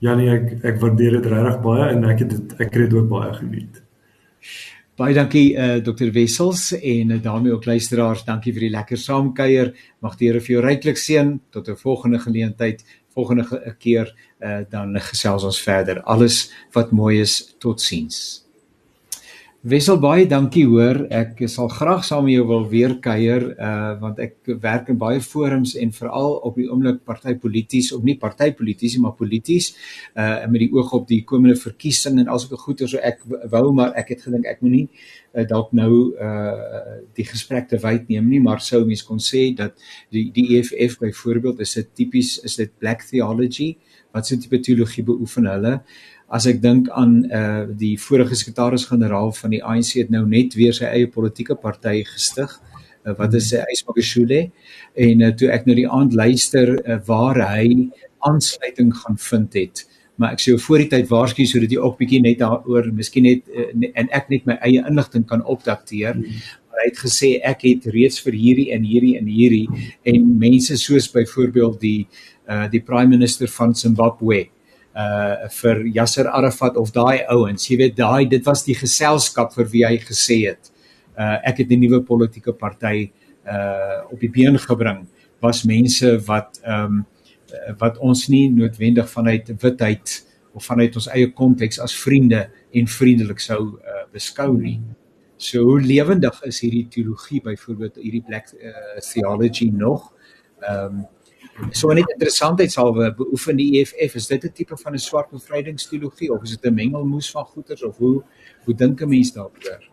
[0.01, 3.09] Janie, ek ek waardeer dit regtig baie en ek het dit ek het dit ook
[3.11, 3.81] baie geniet.
[4.99, 8.99] Baie dankie uh, eh, Dr Wessels en uh, daarmee ook luisteraars, dankie vir die lekker
[8.99, 9.71] saamkuier.
[10.03, 12.83] Mag die Here vir jou ryklik seën tot 'n volgende geleentheid,
[13.15, 14.11] volgende keer
[14.43, 16.01] uh, dan gesels ons verder.
[16.03, 18.40] Alles wat mooi is, totsiens.
[19.61, 21.03] Wessel baie dankie hoor.
[21.13, 25.19] Ek sal graag saam met jou wil weer kuier uh want ek werk in baie
[25.21, 29.67] forums en veral op die oomblik partypolities of nie partypolities maar polities
[30.17, 33.21] uh met die oog op die komende verkiesing en alsoos ek goeie so ek
[33.53, 38.09] wou maar ek het gedink ek moenie uh, dalk nou uh die gesprek te wyd
[38.09, 39.77] neem nie maar sou mens kon sê dat
[40.09, 43.75] die die EFF byvoorbeeld is dit tipies is dit black theology
[44.11, 45.77] wat se tipe teologie beoefen hulle
[46.31, 50.75] as ek dink aan uh die vorige sekretaris-generaal van die ANC het nou net weer
[50.75, 52.53] sy eie politieke party gestig
[53.05, 54.41] uh, wat is sy Ysmakashule
[55.07, 57.89] en uh, toe ek nou die aand luister uh, waar hy
[58.27, 59.83] aansluiting gaan vind het.
[60.21, 63.47] Maar ek sê voor die tyd waarsku sodat jy ook bietjie net daaroor miskien net
[63.49, 66.19] uh, en ek net my eie inligting kan opdateer.
[66.19, 66.41] Mm.
[66.71, 70.77] maar hy het gesê ek het reeds vir hierdie en hierdie en hierdie en mense
[70.79, 72.07] soos byvoorbeeld die
[72.47, 74.45] uh die prime minister van Zimbabwe
[74.95, 77.69] uh vir Yasser Arafat of daai ouens.
[77.69, 80.71] Jy weet daai dit was die geselskap vir wie hy gesê het.
[81.17, 83.11] Uh ek het 'n nuwe politieke party
[83.45, 85.07] uh op die been gebring.
[85.41, 87.05] Was mense wat ehm um,
[87.79, 93.39] wat ons nie noodwendig vanuit witheid of vanuit ons eie konteks as vriende en vriendelik
[93.39, 94.79] sou uh, beskou nie.
[95.37, 100.11] So hoe lewendig is hierdie teologie byvoorbeeld hierdie black uh, theology nog?
[100.61, 101.09] Ehm um,
[101.69, 106.43] So net interessantheidshalwe beoefen die EFF is dit 'n tipe van 'n swart bevrydingsteologie of
[106.43, 108.23] is dit 'n mengelmoes van goeters of hoe
[108.65, 109.89] hoe dink 'n mens daaroor?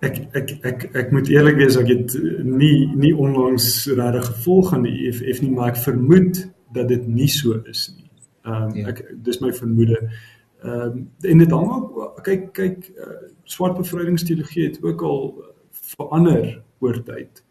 [0.00, 4.82] Ek ek ek ek moet eerlik wees ek het nie nie onlangs regtig gevolg aan
[4.82, 8.10] die EFF nie maar ek vermoed dat dit nie so is nie.
[8.44, 8.88] Ehm um, ja.
[8.88, 10.10] ek dis my vermoede.
[10.62, 16.62] Ehm um, en dit hang ook kyk kyk uh, swart bevrydingsteologie het ook al verander
[16.78, 17.44] oor tyd.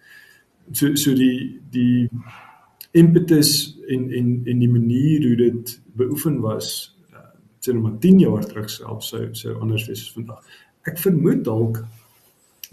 [0.72, 2.09] So so die die
[2.92, 7.24] impetus en en en die manier hoe dit beoefen was uh,
[7.60, 10.44] sien maar 10 jaar terug self sou sou anders wees as vandag.
[10.89, 11.84] Ek vermoed dalk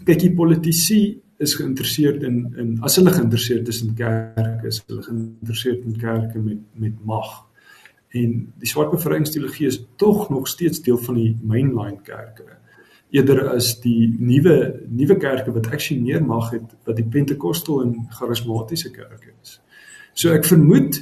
[0.05, 1.01] kyk die politici
[1.39, 6.39] is geïnteresseerd in in as hulle geïnteresseerd is in kerke, is hulle geïnteresseerd in kerke
[6.39, 7.35] met met mag.
[8.09, 12.57] En die swart bevrydingsteologie is tog nog steeds deel van die mainline kerke
[13.09, 14.55] eerder as die nuwe
[14.89, 19.57] nuwe kerke wat actually meer mag het wat die pentekostal en charismatiese kerke is.
[20.19, 20.97] So ek vermoed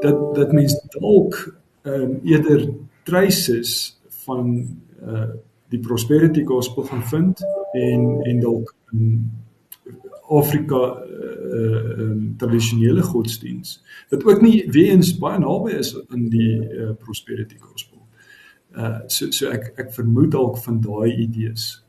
[0.00, 1.36] dat dat mense dalk
[1.82, 2.68] ehm um, eerder
[3.04, 4.46] traces van
[5.04, 5.32] uh
[5.72, 7.40] die prosperity gospel gaan vind
[7.72, 9.30] en en dalk in
[10.28, 16.90] Afrika uh um, tradisionele godsdiens wat ook nie weens baie naby is aan die uh,
[16.98, 17.98] prosperity gospel.
[18.76, 21.84] Uh so so ek ek vermoed dalk van daai idees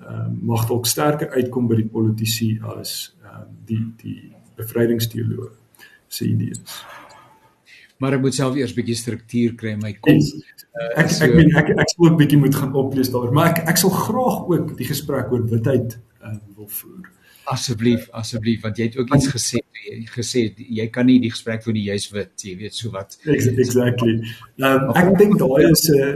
[0.00, 5.61] uh mag dalk sterker uitkom by die politici as uh die die bevrydingsteoloog
[6.12, 6.60] se idees.
[8.02, 10.10] maar ek moet self eers bietjie struktuur kry in my kop.
[10.10, 10.32] Yes.
[10.72, 13.52] Uh, ek so, ek meen ek ek sal ook bietjie moet gaan oplees daar, maar
[13.52, 15.94] ek ek sal graag ook die gesprek oor witheid
[16.24, 17.10] uh, wil voer.
[17.52, 19.62] Asseblief, asseblief want jy het ook iets gesê,
[20.14, 23.18] gesê jy kan nie die gesprek voer nie jy's wit, jy weet so wat.
[23.26, 24.18] Exactly.
[24.58, 26.12] Um, ek dink daai is 'n uh,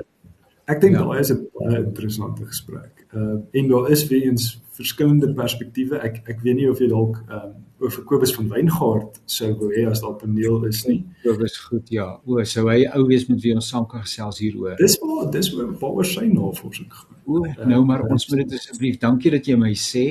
[0.73, 1.07] ek dink ja.
[1.07, 3.07] daai is 'n baie interessante gesprek.
[3.15, 6.01] Uh en daar is weer eens verskillende perspektiewe.
[6.05, 9.69] Ek ek weet nie of jy dalk ehm um, oor Kobus van Wyngaard sou wou
[9.75, 11.03] hê as daar paneel is nie.
[11.25, 12.07] Kobus goed ja.
[12.25, 14.79] O, sou hy ou wees met wie ons saam kan gesels hieroor.
[14.81, 17.19] Dis waar dis waar waaroor sy navorsing gaan.
[17.27, 19.01] O, nou maar uh, ons moet dit asseblief.
[19.03, 20.07] Dankie dat jy my sê.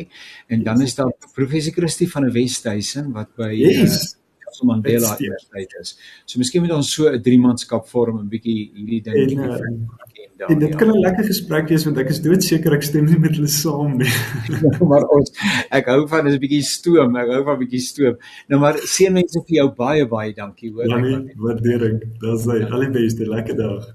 [0.51, 3.97] En dan is daar professor Christie van die Westhuizen wat by yes.
[4.13, 5.95] uh, Nelson Mandela Universiteit is.
[6.26, 10.14] So miskien moet ons so 'n drie manskap vorm en bietjie hierdie ding en, uh,
[10.38, 10.75] en dit ja.
[10.75, 13.97] kan 'n lekker gesprek wees want ek is doodseker ek stem nie met hulle saam
[13.97, 14.11] nie.
[14.61, 15.31] nou, maar ons
[15.71, 18.17] ek hou van 'n bietjie stoom, ek hou van 'n bietjie stoom.
[18.49, 20.89] Nou maar seën mense vir jou baie baie dankie hoor.
[20.89, 22.01] Ja, nee, waardering.
[22.19, 22.63] Dis hy.
[22.67, 23.95] Al die beste, lekker dag.